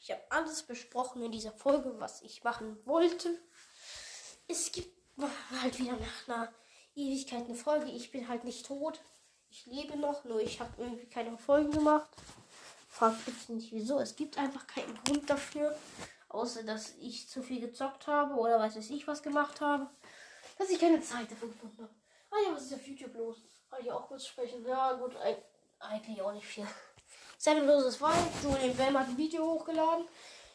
Ich 0.00 0.10
habe 0.10 0.22
alles 0.30 0.62
besprochen 0.62 1.22
in 1.22 1.32
dieser 1.32 1.52
Folge, 1.52 1.94
was 1.98 2.22
ich 2.22 2.44
machen 2.44 2.78
wollte. 2.86 3.36
Es 4.46 4.72
gibt 4.72 4.96
halt 5.60 5.78
wieder 5.78 5.96
nach 5.96 6.28
einer 6.28 6.52
Ewigkeit 6.94 7.44
eine 7.44 7.54
Folge. 7.54 7.90
Ich 7.90 8.10
bin 8.10 8.28
halt 8.28 8.44
nicht 8.44 8.66
tot. 8.66 9.00
Ich 9.50 9.66
lebe 9.66 9.96
noch, 9.96 10.24
nur 10.24 10.40
ich 10.40 10.60
habe 10.60 10.70
irgendwie 10.78 11.06
keine 11.06 11.36
Folgen 11.36 11.70
gemacht. 11.70 12.10
Fragt 12.88 13.24
bitte 13.24 13.52
nicht 13.52 13.72
wieso. 13.72 13.98
Es 13.98 14.16
gibt 14.16 14.38
einfach 14.38 14.66
keinen 14.66 14.94
Grund 15.04 15.28
dafür. 15.28 15.76
Außer 16.28 16.62
dass 16.62 16.94
ich 17.00 17.28
zu 17.28 17.42
viel 17.42 17.60
gezockt 17.60 18.06
habe 18.06 18.34
oder 18.34 18.58
weiß 18.58 18.76
ich 18.76 19.08
was 19.08 19.22
gemacht 19.22 19.60
habe. 19.60 19.88
Dass 20.58 20.70
ich 20.70 20.78
keine 20.78 21.00
Zeit 21.00 21.30
dafür 21.30 21.48
gefunden 21.48 21.82
habe. 21.82 21.94
Ah 22.30 22.36
ja, 22.44 22.54
was 22.54 22.64
ist 22.64 22.74
auf 22.74 22.86
YouTube 22.86 23.14
los? 23.14 23.38
Kann 23.70 23.80
ich 23.80 23.90
auch 23.90 24.06
kurz 24.06 24.26
sprechen? 24.26 24.64
Ja, 24.66 24.92
gut, 24.94 25.16
eigentlich 25.78 26.20
auch 26.20 26.32
nicht 26.32 26.46
viel. 26.46 26.66
Seven 27.38 27.68
vs. 27.68 28.00
Wild, 28.00 28.42
Julian 28.42 28.76
Bam 28.76 28.98
hat 28.98 29.08
ein 29.08 29.16
Video 29.16 29.44
hochgeladen. 29.44 30.06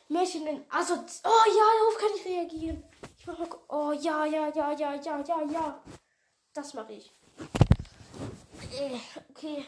Märchen 0.10 0.46
in 0.46 0.66
also 0.70 0.96
Oh 0.96 1.46
ja, 1.48 1.66
darauf 1.80 1.98
kann 1.98 2.10
ich 2.18 2.26
reagieren. 2.26 2.84
Ich 3.18 3.26
mach 3.26 3.40
mal. 3.40 3.48
Oh 3.70 3.94
ja, 3.94 4.26
ja, 4.26 4.50
ja, 4.50 4.74
ja, 4.74 4.94
ja, 4.96 5.22
ja, 5.22 5.44
ja. 5.44 5.84
Das 6.54 6.74
mache 6.74 6.94
ich. 6.94 7.12
Okay. 9.30 9.66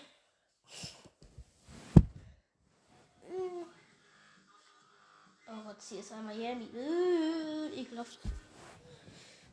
Oh 5.48 5.64
Gott, 5.64 5.78
hier 5.88 6.00
ist 6.02 6.12
einmal 6.12 6.36
Miami. 6.36 6.68
Äh, 6.76 7.80
ekelhaft. 7.80 8.20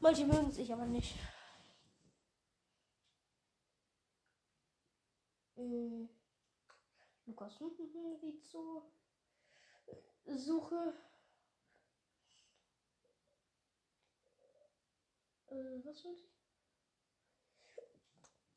Manche 0.00 0.24
mögen 0.24 0.50
sich 0.50 0.72
aber 0.72 0.84
nicht. 0.84 1.14
Äh, 5.56 6.08
Lukas 7.26 7.60
Rizo. 7.60 8.92
Suche. 10.26 10.94
Äh, 15.48 15.84
was 15.84 16.04
wollte 16.04 16.14
ich? 16.14 16.32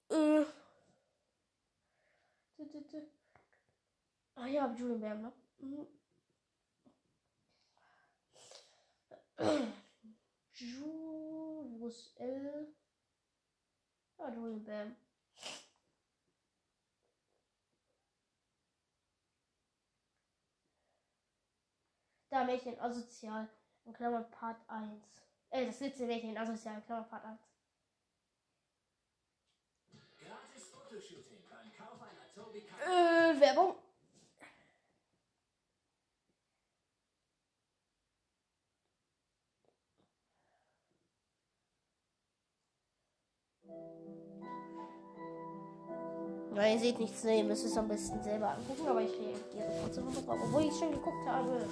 Äh. 0.09 0.45
Ah 4.35 4.47
ja, 4.47 4.73
Julian 4.73 4.99
Bam, 4.99 5.21
ne? 5.21 5.33
Mhm. 5.59 5.87
Jules 10.53 12.13
L. 12.17 12.73
Ah, 14.17 14.29
Julian 14.33 14.63
Bam. 14.63 15.04
Mädchen 22.43 22.79
asozial. 22.79 23.47
In 23.85 23.93
Klammern 23.93 24.29
Part 24.31 24.57
1. 24.67 24.91
Äh, 25.51 25.67
das 25.67 25.79
letzte 25.79 26.05
Mädchen 26.05 26.37
asozial. 26.37 26.75
In 26.75 26.85
Klammern 26.85 27.07
Part 27.07 27.23
1. 27.25 27.39
Äh, 32.85 33.39
Werbung. 33.39 33.75
Ja, 46.55 46.67
ihr 46.67 46.79
seht 46.79 46.99
nichts, 46.99 47.23
ne? 47.25 47.39
Ihr 47.39 47.43
müsst 47.43 47.65
es 47.65 47.77
am 47.77 47.89
besten 47.89 48.23
selber 48.23 48.51
angucken, 48.51 48.87
aber 48.87 49.01
ich 49.01 49.11
reagiere 49.11 49.77
trotzdem 49.81 50.05
noch 50.05 50.13
drauf, 50.13 50.39
obwohl 50.41 50.63
ich 50.63 50.73
schon 50.73 50.91
geguckt 50.91 51.27
habe. 51.27 51.67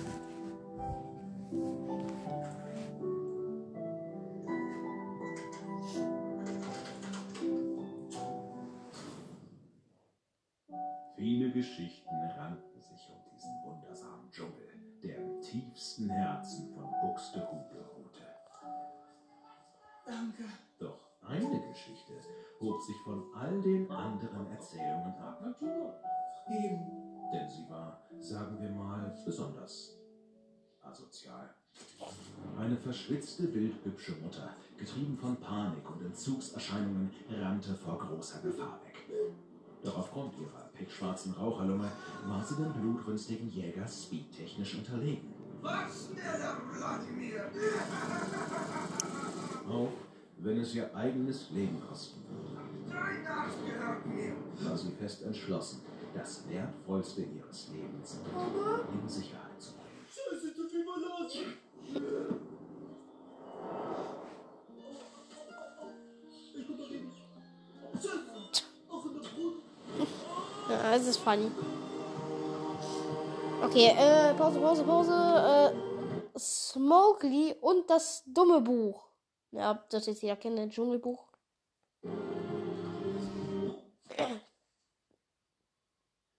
Viele 11.23 11.51
Geschichten 11.51 12.15
ranken 12.37 12.81
sich 12.81 13.09
um 13.09 13.17
diesen 13.33 13.63
wundersamen 13.63 14.29
Dschungel, 14.29 14.77
der 15.01 15.19
im 15.19 15.41
tiefsten 15.41 16.09
Herzen 16.09 16.73
von 16.73 16.91
Buxtehude 17.01 17.85
ruhte. 17.95 18.23
Danke. 20.05 20.43
Doch 20.79 20.99
eine 21.21 21.61
Geschichte 21.69 22.13
hob 22.59 22.81
sich 22.81 22.97
von 23.05 23.23
all 23.35 23.61
den 23.61 23.89
anderen 23.89 24.51
Erzählungen 24.51 25.15
ab. 25.17 25.41
Natur. 25.41 25.93
Eben. 26.49 27.31
Denn 27.31 27.49
sie 27.49 27.69
war, 27.69 28.01
sagen 28.19 28.59
wir 28.59 28.71
mal, 28.71 29.15
besonders 29.23 30.02
asozial. 30.83 31.49
Eine 32.57 32.77
verschwitzte, 32.77 33.43
bildhübsche 33.47 34.13
Mutter, 34.21 34.55
getrieben 34.77 35.17
von 35.17 35.35
Panik 35.37 35.89
und 35.89 36.05
Entzugserscheinungen, 36.05 37.11
rannte 37.29 37.73
vor 37.73 37.97
großer 37.97 38.41
Gefahr 38.41 38.79
weg. 38.85 38.95
Doch 39.83 39.97
aufgrund 39.97 40.33
ihrer 40.39 40.69
pickschwarzen 40.73 41.33
Raucherlunge 41.33 41.91
war 42.25 42.43
sie 42.43 42.55
dem 42.55 42.71
blutrünstigen 42.73 43.49
Jäger 43.49 43.87
speedtechnisch 43.87 44.75
unterlegen. 44.75 45.33
Was? 45.61 46.09
Schneller, 46.11 46.57
Wladimir! 46.71 47.49
Auch 49.69 49.91
wenn 50.37 50.59
es 50.59 50.75
ihr 50.75 50.93
eigenes 50.95 51.49
Leben 51.51 51.81
kosten 51.87 52.21
würde, 52.29 52.61
Dein 52.89 53.25
Arzt 53.25 53.57
gehört 53.65 54.05
mir. 54.05 54.35
war 54.69 54.77
sie 54.77 54.91
fest 54.91 55.23
entschlossen, 55.23 55.81
das 56.13 56.47
Wertvollste 56.49 57.23
ihres 57.23 57.69
Lebens 57.69 58.19
in 59.01 59.09
Sicherheit 59.09 59.52
funny. 71.23 71.49
Okay, 73.63 73.87
äh, 73.97 74.33
Pause, 74.33 74.59
Pause, 74.59 74.83
Pause. 74.83 75.11
Äh, 75.13 76.39
Smokely 76.39 77.55
und 77.61 77.89
das 77.89 78.23
dumme 78.25 78.61
Buch. 78.61 79.07
Ja, 79.51 79.85
das 79.89 80.07
jetzt 80.07 80.21
jeder 80.21 80.35
kennt, 80.35 80.59
ein 80.59 80.69
Dschungelbuch. 80.69 81.31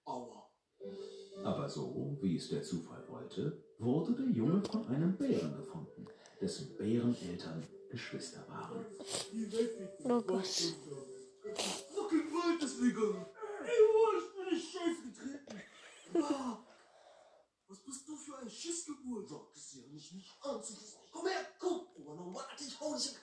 Aua. 0.04 0.50
Aber 1.44 1.68
so, 1.68 2.18
wie 2.20 2.36
es 2.36 2.48
der 2.48 2.62
Zufall 2.62 3.04
wollte, 3.08 3.62
wurde 3.78 4.12
der 4.14 4.26
Junge 4.26 4.62
von 4.64 4.86
einem 4.88 5.16
Bären 5.16 5.56
gefunden, 5.56 6.06
dessen 6.40 6.76
Bäreneltern 6.76 7.64
Geschwister 7.88 8.44
waren. 8.48 8.84
Oh 10.02 10.20
Gott. 10.20 10.74
Fucking 11.94 12.32
Wald 12.32 12.62
ist 12.62 12.82
vegan. 12.82 13.26
Oh, 14.54 14.56
in 14.56 14.60
Scheiß 14.60 15.02
getreten. 15.02 15.62
Was 17.66 17.78
bist 17.78 18.08
du 18.08 18.16
für 18.16 18.38
ein 18.38 18.50
Schissgeburt? 18.50 19.28
Sag 19.28 19.40
es 19.54 19.74
ja 19.74 19.82
nicht, 19.88 20.12
mich 20.12 20.30
anzufassen. 20.42 20.98
Komm 21.10 21.26
her, 21.26 21.46
komm. 21.58 21.80
Oh, 21.96 22.14
no, 22.14 22.34
warte, 22.34 22.64
ich 22.64 22.78
hau 22.78 22.94
dich. 22.94 23.16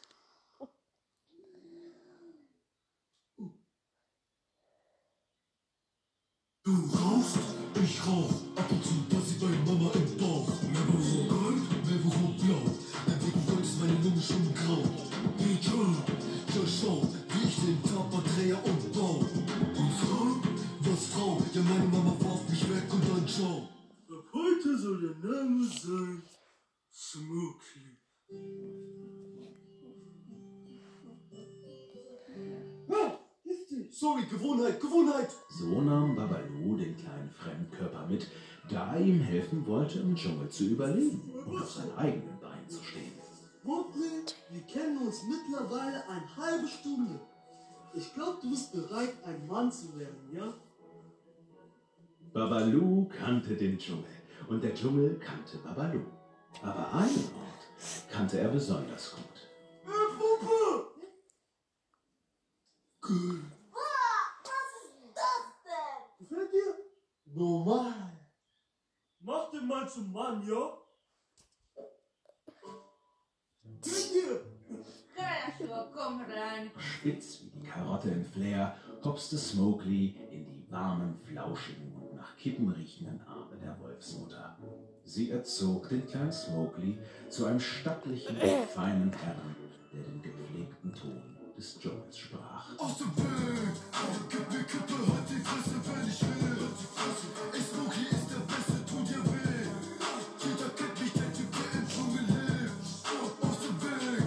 Du 6.63 6.71
rauchst, 6.71 7.37
ich 7.81 8.05
rauch. 8.05 8.33
Ab 8.55 8.71
und 8.71 8.83
zu 8.83 9.03
passiert 9.09 9.41
deine 9.41 9.57
Mama 9.57 9.91
im 9.93 10.17
Bauch. 10.17 10.47
Marlboro 10.63 11.27
Gold, 11.27 11.63
Marlboro 11.85 12.33
Blau. 12.39 12.61
Entwickeln 13.07 13.45
Gold 13.47 13.65
ist 13.65 13.79
meine 13.79 13.93
Lunge 14.03 14.21
schon 14.21 14.53
grau. 14.53 14.83
Hey 15.37 15.57
John, 15.61 15.95
ja 16.47 16.67
schau, 16.67 17.07
wie 17.29 17.47
ich 17.47 17.55
den 17.55 17.81
Tapaträger 17.83 18.63
umbau. 18.65 19.25
Ja 21.53 21.61
meine 21.63 21.83
Mama 21.83 22.15
warf 22.19 22.47
mich 22.49 22.63
weg 22.69 22.83
und 22.93 23.03
dann 23.09 23.27
ciao. 23.27 23.67
Ab 24.09 24.25
heute 24.31 24.77
soll 24.77 25.01
der 25.01 25.31
Name 25.31 25.65
sein 25.65 26.23
Smokey. 26.89 27.97
Ah. 32.89 33.19
Sorry, 33.91 34.23
Gewohnheit, 34.31 34.79
Gewohnheit. 34.79 35.29
So 35.49 35.81
nahm 35.81 36.15
Babalu 36.15 36.77
den 36.77 36.95
kleinen 36.95 37.29
Fremdkörper 37.31 38.07
mit, 38.07 38.27
da 38.69 38.95
er 38.95 39.01
ihm 39.01 39.19
helfen 39.19 39.67
wollte, 39.67 39.99
im 39.99 40.15
Dschungel 40.15 40.47
zu 40.47 40.67
überleben 40.67 41.33
und 41.45 41.61
auf 41.61 41.69
seinen 41.69 41.97
eigenen 41.97 42.39
Beinen 42.39 42.69
zu 42.69 42.81
stehen. 42.81 43.11
Mowgli, 43.63 44.23
wir 44.51 44.61
kennen 44.61 44.99
uns 44.99 45.23
mittlerweile 45.23 46.07
eine 46.07 46.35
halbe 46.37 46.69
Stunde. 46.69 47.19
Ich 47.93 48.13
glaube, 48.13 48.37
du 48.41 48.51
bist 48.51 48.71
bereit, 48.71 49.15
ein 49.25 49.45
Mann 49.47 49.69
zu 49.69 49.99
werden, 49.99 50.29
ja? 50.31 50.53
Babalu 52.33 53.07
kannte 53.09 53.55
den 53.55 53.77
Dschungel 53.77 54.05
und 54.47 54.63
der 54.63 54.73
Dschungel 54.73 55.19
kannte 55.19 55.57
Babalu. 55.57 56.01
Aber 56.61 56.93
einen 56.93 57.29
Ort 57.35 58.09
kannte 58.09 58.39
er 58.39 58.49
besonders 58.49 59.15
gut. 59.15 59.49
Äh, 59.85 59.89
cool. 63.09 63.39
Was 63.71 64.71
ist 64.83 65.15
das 65.15 65.45
denn? 65.65 66.27
Seid 66.27 66.53
ihr 66.53 67.33
normal? 67.33 68.17
Mach 69.19 69.51
den 69.51 69.67
mal 69.67 69.87
zum 69.89 70.11
Mann, 70.11 70.47
ja? 70.47 70.81
komm 76.01 76.21
rein. 76.21 76.71
Spitz 76.77 77.41
wie 77.41 77.49
die 77.49 77.67
Karotte 77.67 78.09
im 78.09 78.25
Flair 78.25 78.75
hopste 79.03 79.37
Smokely 79.37 80.17
in 80.31 80.45
die 80.45 80.65
warmen, 80.69 81.19
flauschigen 81.23 82.00
und 82.45 82.47
nach 82.47 82.53
Kippen 82.55 82.69
riechenden 82.69 83.21
Arme 83.27 83.57
der 83.61 83.77
Wolfsmutter. 83.79 84.57
Sie 85.03 85.31
erzog 85.31 85.89
den 85.89 86.05
kleinen 86.07 86.31
Smokely 86.31 86.97
zu 87.29 87.45
einem 87.45 87.59
stattlichen, 87.59 88.35
feinen 88.73 89.11
Herrn, 89.11 89.55
der 89.93 90.03
den 90.03 90.21
gepflegten 90.21 90.93
Ton 90.93 91.37
des 91.57 91.79
Dschungels 91.79 92.17
sprach. 92.17 92.77
Aus 92.77 92.97
dem 92.97 93.15
Weg! 93.17 93.73
Kippe, 94.29 94.63
Kippe, 94.63 94.93
halt 94.93 95.29
die 95.29 95.41
Fresse, 95.43 95.77
wenn 95.85 96.07
ich 96.07 96.21
will! 96.21 96.67
Ey, 97.53 97.61
Smokey 97.61 98.05
ist 98.09 98.29
der 98.31 98.43
Beste, 98.49 98.85
tu 98.85 98.97
dir 99.03 99.23
weh! 99.25 99.69
Jeder 100.41 100.69
kennt 100.73 100.99
mich, 100.99 101.13
der 101.13 101.33
Typ, 101.33 101.51
der 101.51 101.79
im 101.79 101.87
Dschungel 101.87 102.25
lebt! 102.25 102.81
Aus 103.41 103.57
dem 103.61 103.77
Weg! 103.81 104.25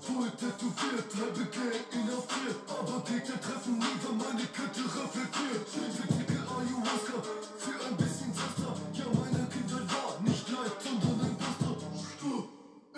Voll 0.00 0.30
tätowiert, 0.38 1.10
halbe 1.18 1.44
Gang 1.50 1.86
inhaftiert, 1.90 2.58
aber 2.68 3.02
Gegner 3.02 3.40
treffen 3.40 3.78
nie, 3.78 3.96
wenn 4.02 4.16
meine 4.18 4.46
Kette 4.54 4.84
reflektiert. 4.84 6.29
Für 6.50 7.86
ein 7.86 7.96
bisschen 7.96 8.34
Zaster. 8.34 8.74
Ja, 8.94 9.04
meine 9.14 9.46
Kindheit 9.48 9.86
war 9.94 10.20
nicht 10.20 10.48
leicht, 10.50 10.82
sondern 10.82 11.20
ein 11.26 11.36
Buster. 11.36 11.76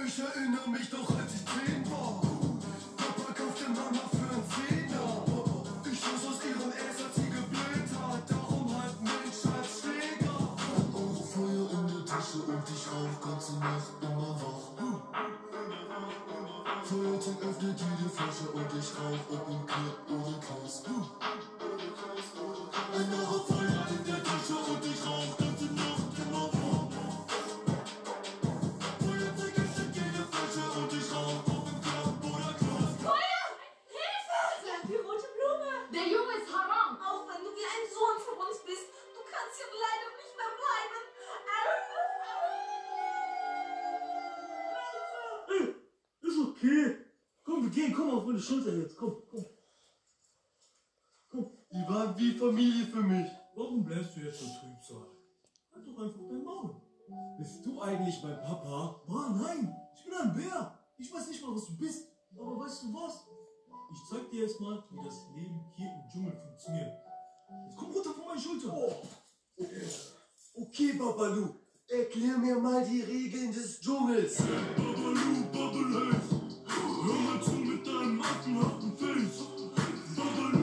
Ich 0.06 0.18
erinnere 0.18 0.68
mich 0.70 0.90
noch, 0.92 1.10
als 1.18 1.31
meine 48.32 48.42
Schulter 48.42 48.76
jetzt. 48.76 48.96
Komm, 48.96 49.22
komm. 49.30 49.44
Komm. 51.28 51.50
Die 51.70 51.88
waren 51.88 52.18
wie 52.18 52.32
Familie 52.32 52.86
für 52.86 53.02
mich. 53.02 53.30
Warum 53.54 53.84
bleibst 53.84 54.16
du 54.16 54.20
jetzt 54.20 54.40
so 54.40 54.46
trübsal? 54.46 55.06
Halt 55.74 55.86
doch 55.86 56.02
einfach 56.02 56.20
dein 56.28 56.42
Maul. 56.42 56.80
Bist 57.38 57.64
du 57.64 57.80
eigentlich 57.80 58.22
mein 58.22 58.40
Papa? 58.40 59.02
Boah, 59.06 59.38
nein, 59.42 59.76
ich 59.94 60.04
bin 60.04 60.14
ein 60.14 60.34
Bär. 60.34 60.78
Ich 60.96 61.12
weiß 61.12 61.28
nicht 61.28 61.42
mal, 61.42 61.54
was 61.54 61.66
du 61.66 61.76
bist. 61.76 62.08
Aber 62.34 62.58
weißt 62.60 62.84
du 62.84 62.94
was? 62.94 63.26
Ich 63.92 63.98
zeig 64.08 64.30
dir 64.30 64.42
jetzt 64.42 64.58
mal, 64.60 64.82
wie 64.90 65.04
das 65.04 65.26
Leben 65.34 65.60
hier 65.76 65.92
im 65.92 66.10
Dschungel 66.10 66.32
funktioniert. 66.32 66.92
Jetzt 67.66 67.76
komm 67.76 67.92
runter 67.92 68.14
von 68.14 68.24
meiner 68.24 68.40
Schulter. 68.40 68.74
Oh. 68.74 68.92
Okay, 70.54 70.92
Babalu. 70.94 71.48
Erklär 71.86 72.38
mir 72.38 72.58
mal 72.58 72.82
die 72.86 73.02
Regeln 73.02 73.52
des 73.52 73.80
Dschungels. 73.80 74.38
Babalu, 74.38 75.44
Babblehead. 75.52 76.41
Hör 76.74 77.14
mal 77.20 77.42
zu 77.42 77.52
mit 77.52 77.86
deinem 77.86 78.20
affenhaften 78.20 78.92
Face. 78.96 79.42
Babalu 80.16 80.61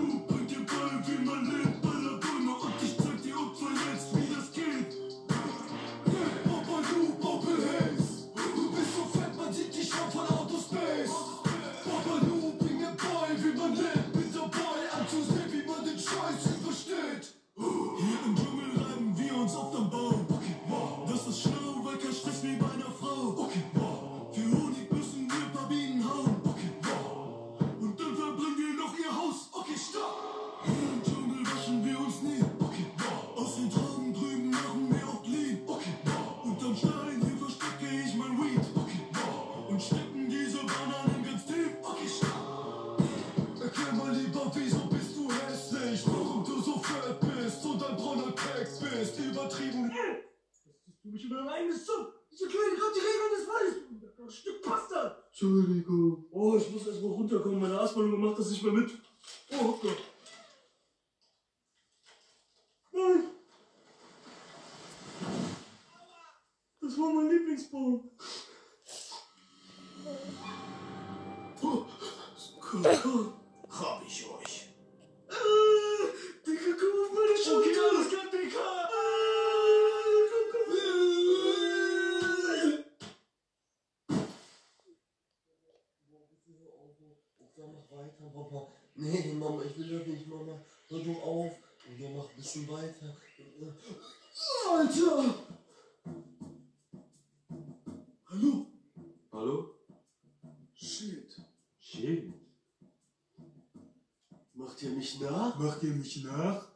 mich 105.10 105.22
nach? 105.22 105.58
Macht 105.58 105.84
ihr 105.84 105.94
mich 105.94 106.24
nach? 106.24 106.68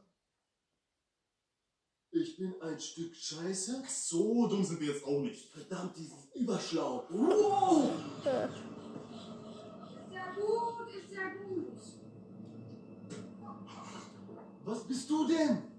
Ich 2.11 2.37
bin 2.37 2.53
ein 2.61 2.79
Stück 2.79 3.15
Scheiße. 3.15 3.83
So 3.87 4.47
dumm 4.47 4.63
sind 4.63 4.79
wir 4.79 4.93
jetzt 4.93 5.03
auch 5.03 5.21
nicht. 5.21 5.49
Verdammt, 5.51 5.97
die 5.97 6.03
sind 6.03 6.35
überschlau. 6.35 7.05
Wow! 7.09 7.89
Ist 8.19 8.25
ja 10.13 10.33
gut, 10.35 10.87
ist 10.89 11.11
ja 11.11 11.33
gut. 11.43 11.81
Was 14.63 14.87
bist 14.87 15.09
du 15.09 15.27
denn? 15.27 15.72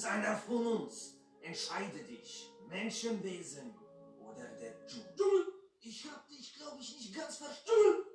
Bist 0.00 0.12
einer 0.12 0.34
von 0.34 0.66
uns. 0.66 1.14
Entscheide 1.42 1.98
dich. 1.98 2.48
Menschenwesen 2.70 3.74
oder 4.18 4.46
der 4.58 4.86
Dschungel. 4.86 5.12
Dschungel. 5.14 5.46
Ich 5.82 6.04
hab 6.06 6.26
dich, 6.26 6.54
glaube 6.54 6.78
ich, 6.80 6.96
nicht 6.96 7.14
ganz 7.14 7.36
verstanden. 7.36 8.06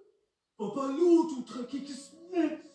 Babalu, 0.58 1.28
du 1.30 1.44
dreckiges 1.44 2.14
Netz. 2.32 2.66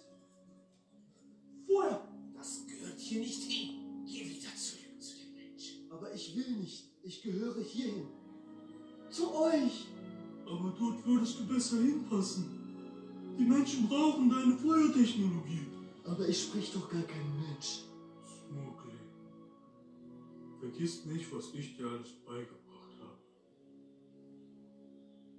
Feuer. 1.67 2.09
Das 2.35 2.65
gehört 2.67 3.01
hier 3.01 3.21
nicht 3.21 3.51
hin. 3.51 4.05
Geh 4.07 4.31
wieder 4.31 4.55
zurück 4.55 5.03
zu 5.03 5.17
den 5.17 5.35
Menschen. 5.35 5.91
Aber 5.91 6.13
ich 6.15 6.37
will 6.37 6.51
nicht. 6.59 6.85
Ich 7.03 7.23
gehöre 7.23 7.61
hierhin. 7.63 8.07
Zu 9.11 9.35
euch. 9.35 9.89
Aber 10.47 10.73
dort 10.79 11.05
würdest 11.05 11.41
du 11.41 11.47
besser 11.49 11.79
hinpassen. 11.79 13.37
Die 13.37 13.45
Menschen 13.45 13.89
brauchen 13.89 14.31
deine 14.31 14.57
Feuertechnologie. 14.57 15.67
Aber 16.05 16.29
ich 16.29 16.43
sprich 16.45 16.73
doch 16.73 16.89
gar 16.89 17.03
kein 17.03 17.41
Mensch. 17.41 17.81
Smokey. 18.51 18.90
Vergiss 20.61 21.07
nicht, 21.07 21.35
was 21.35 21.55
ich 21.55 21.79
dir 21.79 21.87
alles 21.87 22.11
beigebracht 22.27 23.01
habe. 23.01 23.19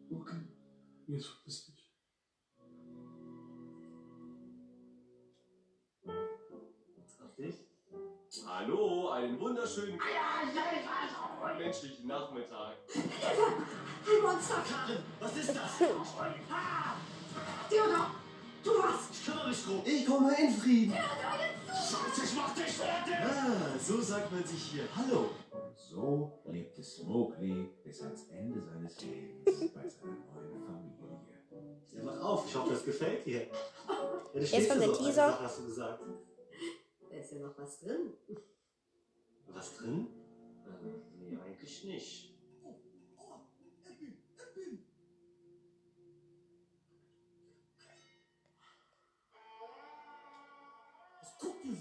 Okay. 0.10 0.42
Jetzt 1.06 1.28
verpiss 1.28 1.66
dich. 1.68 1.92
Auf 7.24 7.36
dich? 7.38 7.56
Hallo, 8.48 9.10
einen 9.10 9.40
wunderschönen 9.40 10.00
menschlichen 11.60 12.08
Nachmittag. 12.08 12.78
Ein 12.96 14.22
Monster. 14.24 14.64
Was 15.20 15.38
ist 15.38 15.56
das? 15.56 15.78
Theodor, 17.70 18.12
du 18.64 18.70
warst. 18.72 19.12
Ich 19.12 19.26
kümmere 19.26 19.50
mich 19.50 19.64
drum. 19.64 19.82
Ich 19.86 20.06
komme 20.06 20.36
in 20.42 20.52
Frieden. 20.52 20.98
Scheiße, 21.82 22.24
ich 22.24 22.36
mach 22.36 22.54
dich 22.54 22.72
fertig! 22.74 23.16
Ah, 23.16 23.78
so 23.80 24.00
sagt 24.02 24.32
man 24.32 24.44
sich 24.44 24.62
hier. 24.64 24.84
Hallo. 24.96 25.32
Und 25.52 25.78
so 25.78 26.42
lebte 26.46 26.84
Smokely 26.84 27.70
bis 27.84 28.02
ans 28.04 28.28
Ende 28.30 28.62
seines 28.62 29.02
Lebens 29.02 29.44
bei 29.74 29.90
seiner 29.90 30.14
neuen 30.30 30.94
Familie. 30.96 31.42
Ja, 31.94 32.04
mach 32.04 32.22
auf, 32.22 32.46
ich 32.48 32.56
hoffe, 32.56 32.72
das 32.74 32.86
gefällt 32.86 33.26
dir. 33.26 33.42
Ja, 33.42 34.40
Jetzt 34.40 34.70
kommt 34.70 34.82
der 34.82 34.94
Teaser. 34.94 35.14
Sache, 35.14 35.44
hast 35.44 35.60
du 35.60 35.66
gesagt. 35.66 36.04
Da 37.10 37.18
ist 37.18 37.32
ja 37.32 37.40
noch 37.40 37.58
was 37.58 37.80
drin. 37.80 38.14
Was 39.48 39.76
drin? 39.78 40.08
Ähm, 40.68 41.02
nee, 41.20 41.38
eigentlich 41.38 41.84
nicht. 41.84 42.31
Dumm? 51.42 51.78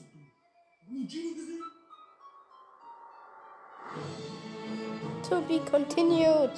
Nie 0.88 1.06
Genie 1.06 1.34
gesehen? 1.34 1.62
To 5.28 5.40
be 5.42 5.60
continued. 5.70 6.50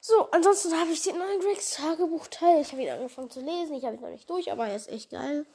So, 0.00 0.30
ansonsten 0.32 0.78
habe 0.78 0.90
ich 0.90 1.02
den 1.02 1.16
neuen 1.18 1.40
Gregs 1.40 1.70
Tagebuchteil. 1.76 2.60
Ich 2.60 2.72
habe 2.72 2.82
ihn 2.82 2.90
angefangen 2.90 3.30
zu 3.30 3.40
lesen. 3.40 3.74
Ich 3.74 3.84
habe 3.84 3.96
ihn 3.96 4.02
noch 4.02 4.10
nicht 4.10 4.28
durch, 4.28 4.52
aber 4.52 4.68
er 4.68 4.76
ist 4.76 4.88
echt 4.88 5.10
geil. 5.10 5.46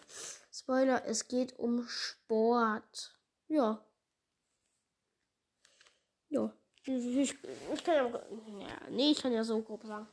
Spoiler, 0.52 1.06
es 1.06 1.28
geht 1.28 1.58
um 1.60 1.88
Sport. 1.88 3.16
Ja. 3.48 3.84
Ja. 6.30 6.52
Ich, 6.86 7.36
ich 7.74 7.84
kann 7.84 7.96
ja, 7.96 8.08
ja, 8.08 8.90
nee, 8.90 9.12
ich 9.12 9.22
kann 9.22 9.34
ja 9.34 9.44
so 9.44 9.62
grob 9.62 9.84
sagen. 9.86 10.08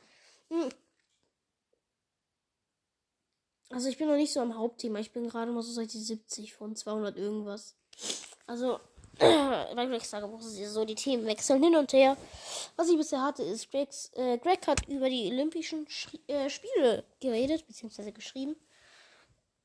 Hm. 0.49 0.69
Also 3.69 3.89
ich 3.89 3.97
bin 3.97 4.07
noch 4.07 4.15
nicht 4.15 4.31
so 4.31 4.39
am 4.39 4.57
Hauptthema. 4.57 4.99
Ich 4.99 5.11
bin 5.11 5.27
gerade 5.27 5.51
mal 5.51 5.61
so 5.61 5.71
seit 5.71 5.93
die 5.93 5.99
70 5.99 6.53
von 6.53 6.75
200 6.75 7.17
irgendwas. 7.17 7.75
Also, 8.45 8.79
weil 9.19 9.93
ich 9.93 10.07
sage, 10.07 10.31
wo 10.31 10.39
sie 10.39 10.65
so 10.65 10.85
die 10.85 10.95
Themen 10.95 11.25
wechseln 11.25 11.61
hin 11.61 11.75
und 11.75 11.91
her. 11.91 12.15
Was 12.75 12.89
ich 12.89 12.97
bisher 12.97 13.21
hatte, 13.21 13.43
ist, 13.43 13.69
Gregs, 13.71 14.11
äh, 14.15 14.37
Greg 14.37 14.65
hat 14.67 14.87
über 14.87 15.09
die 15.09 15.31
Olympischen 15.31 15.87
Schri 15.89 16.19
äh, 16.27 16.49
Spiele 16.49 17.03
geredet, 17.19 17.67
beziehungsweise 17.67 18.11
geschrieben. 18.13 18.55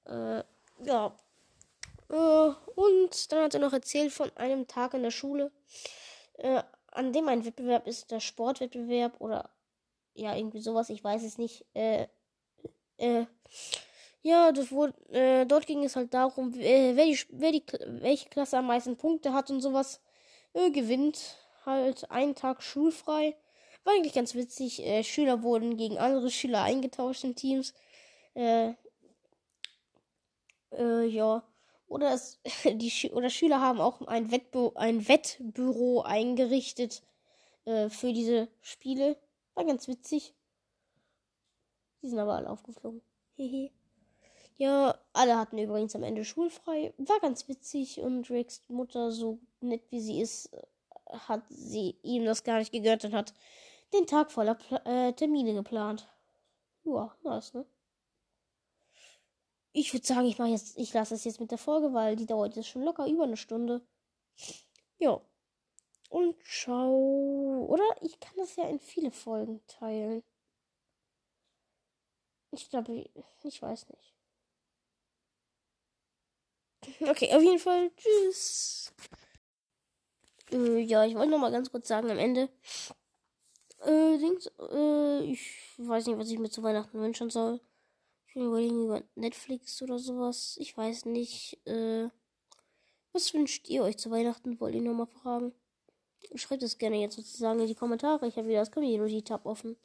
Äh, 0.06 0.42
ja. 0.84 1.16
Äh, 2.08 2.50
und 2.74 3.32
dann 3.32 3.44
hat 3.44 3.54
er 3.54 3.60
noch 3.60 3.72
erzählt 3.72 4.12
von 4.12 4.30
einem 4.36 4.66
Tag 4.66 4.94
in 4.94 5.02
der 5.02 5.12
Schule, 5.12 5.52
äh, 6.38 6.62
an 6.88 7.12
dem 7.12 7.28
ein 7.28 7.44
Wettbewerb 7.44 7.86
ist, 7.86 8.10
der 8.10 8.20
Sportwettbewerb 8.20 9.20
oder 9.20 9.50
ja, 10.14 10.36
irgendwie 10.36 10.60
sowas, 10.60 10.90
ich 10.90 11.02
weiß 11.02 11.22
es 11.22 11.38
nicht. 11.38 11.64
Äh, 11.74 12.08
äh, 12.98 13.26
ja, 14.22 14.52
das 14.52 14.70
wurde, 14.70 14.94
äh, 15.10 15.46
dort 15.46 15.66
ging 15.66 15.84
es 15.84 15.96
halt 15.96 16.14
darum, 16.14 16.54
äh, 16.54 16.94
wer 16.96 17.06
die, 17.06 17.18
wer 17.30 17.52
die, 17.52 17.64
welche 18.00 18.28
Klasse 18.28 18.58
am 18.58 18.66
meisten 18.68 18.96
Punkte 18.96 19.32
hat 19.32 19.50
und 19.50 19.60
sowas, 19.60 20.00
äh, 20.54 20.70
gewinnt. 20.70 21.36
Halt 21.66 22.10
einen 22.10 22.34
Tag 22.34 22.62
schulfrei. 22.62 23.36
War 23.84 23.94
eigentlich 23.94 24.14
ganz 24.14 24.34
witzig. 24.34 24.84
Äh, 24.84 25.04
Schüler 25.04 25.42
wurden 25.42 25.76
gegen 25.76 25.98
andere 25.98 26.30
Schüler 26.30 26.62
eingetauscht 26.62 27.24
in 27.24 27.34
Teams. 27.36 27.74
Äh, 28.34 28.74
äh, 30.72 31.04
ja. 31.06 31.42
Oder 31.86 32.14
es, 32.14 32.40
die 32.64 32.90
Schü 32.90 33.08
oder 33.08 33.30
Schüler 33.30 33.60
haben 33.60 33.80
auch 33.80 34.02
ein, 34.02 34.30
Wettbü 34.30 34.70
ein 34.76 35.08
Wettbüro 35.08 36.02
eingerichtet 36.02 37.02
äh, 37.64 37.88
für 37.90 38.12
diese 38.12 38.48
Spiele. 38.60 39.16
War 39.54 39.64
ganz 39.64 39.88
witzig. 39.88 40.34
Die 42.02 42.08
sind 42.08 42.18
aber 42.18 42.34
alle 42.34 42.50
aufgeflogen. 42.50 43.02
Hehe. 43.36 43.70
Ja, 44.62 44.96
alle 45.12 45.36
hatten 45.36 45.58
übrigens 45.58 45.96
am 45.96 46.04
Ende 46.04 46.24
schulfrei. 46.24 46.94
War 46.96 47.18
ganz 47.18 47.48
witzig 47.48 47.98
und 47.98 48.28
Drakes 48.28 48.62
Mutter, 48.68 49.10
so 49.10 49.40
nett 49.60 49.82
wie 49.90 50.00
sie 50.00 50.20
ist, 50.20 50.50
hat 51.10 51.42
sie 51.48 51.96
ihm 52.04 52.24
das 52.24 52.44
gar 52.44 52.60
nicht 52.60 52.70
gegönnt 52.70 53.04
und 53.04 53.12
hat 53.12 53.34
den 53.92 54.06
Tag 54.06 54.30
voller 54.30 54.54
Pla 54.54 54.80
äh, 54.84 55.14
Termine 55.14 55.54
geplant. 55.54 56.08
Ja, 56.84 57.12
nice, 57.24 57.54
ne? 57.54 57.66
Ich 59.72 59.92
würde 59.92 60.06
sagen, 60.06 60.26
ich 60.28 60.38
mache 60.38 60.50
jetzt, 60.50 60.78
ich 60.78 60.92
lasse 60.92 61.16
es 61.16 61.24
jetzt 61.24 61.40
mit 61.40 61.50
der 61.50 61.58
Folge, 61.58 61.92
weil 61.92 62.14
die 62.14 62.26
dauert 62.26 62.54
jetzt 62.54 62.68
schon 62.68 62.84
locker 62.84 63.08
über 63.08 63.24
eine 63.24 63.36
Stunde. 63.36 63.82
Ja. 64.98 65.20
Und 66.08 66.36
ciao. 66.44 67.66
Oder 67.68 67.84
ich 68.00 68.20
kann 68.20 68.36
das 68.36 68.54
ja 68.54 68.68
in 68.68 68.78
viele 68.78 69.10
Folgen 69.10 69.60
teilen. 69.66 70.22
Ich 72.52 72.70
glaube, 72.70 73.10
ich 73.42 73.60
weiß 73.60 73.88
nicht. 73.88 74.11
Okay, 77.00 77.32
auf 77.34 77.42
jeden 77.42 77.58
Fall. 77.58 77.90
Tschüss. 77.96 78.92
Äh, 80.50 80.80
ja, 80.80 81.04
ich 81.04 81.14
wollte 81.14 81.30
noch 81.30 81.38
mal 81.38 81.52
ganz 81.52 81.70
kurz 81.70 81.88
sagen 81.88 82.10
am 82.10 82.18
Ende. 82.18 82.48
Äh, 83.80 84.18
Dings, 84.18 84.50
äh, 84.58 85.24
ich 85.24 85.56
weiß 85.78 86.06
nicht, 86.06 86.18
was 86.18 86.30
ich 86.30 86.38
mir 86.38 86.50
zu 86.50 86.62
Weihnachten 86.62 87.00
wünschen 87.00 87.30
soll. 87.30 87.60
Ich 88.26 88.36
will 88.36 88.46
überlegen 88.46 88.84
über 88.84 89.02
Netflix 89.14 89.82
oder 89.82 89.98
sowas. 89.98 90.56
Ich 90.60 90.76
weiß 90.76 91.06
nicht. 91.06 91.58
Äh, 91.66 92.08
was 93.12 93.34
wünscht 93.34 93.68
ihr 93.68 93.82
euch 93.82 93.98
zu 93.98 94.10
Weihnachten? 94.10 94.58
Wollt 94.60 94.74
ihr 94.74 94.82
noch 94.82 94.94
mal 94.94 95.06
fragen? 95.06 95.52
Schreibt 96.34 96.62
es 96.62 96.78
gerne 96.78 97.00
jetzt 97.00 97.16
sozusagen 97.16 97.60
in 97.60 97.66
die 97.66 97.74
Kommentare. 97.74 98.26
Ich 98.28 98.36
habe 98.36 98.48
wieder 98.48 98.60
das 98.60 98.70
Community-Tab 98.70 99.44
offen. 99.44 99.76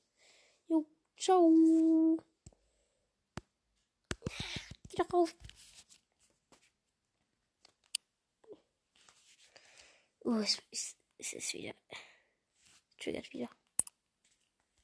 Jo, 0.69 0.85
ciao. 1.17 1.49
Wieder 4.91 5.05
rauf. 5.11 5.35
Oh, 10.29 10.39
es, 10.39 10.61
es, 10.71 10.97
es 11.19 11.31
ist 11.31 11.53
wieder. 11.53 11.73
Triggert 12.99 13.31
wieder. 13.31 13.49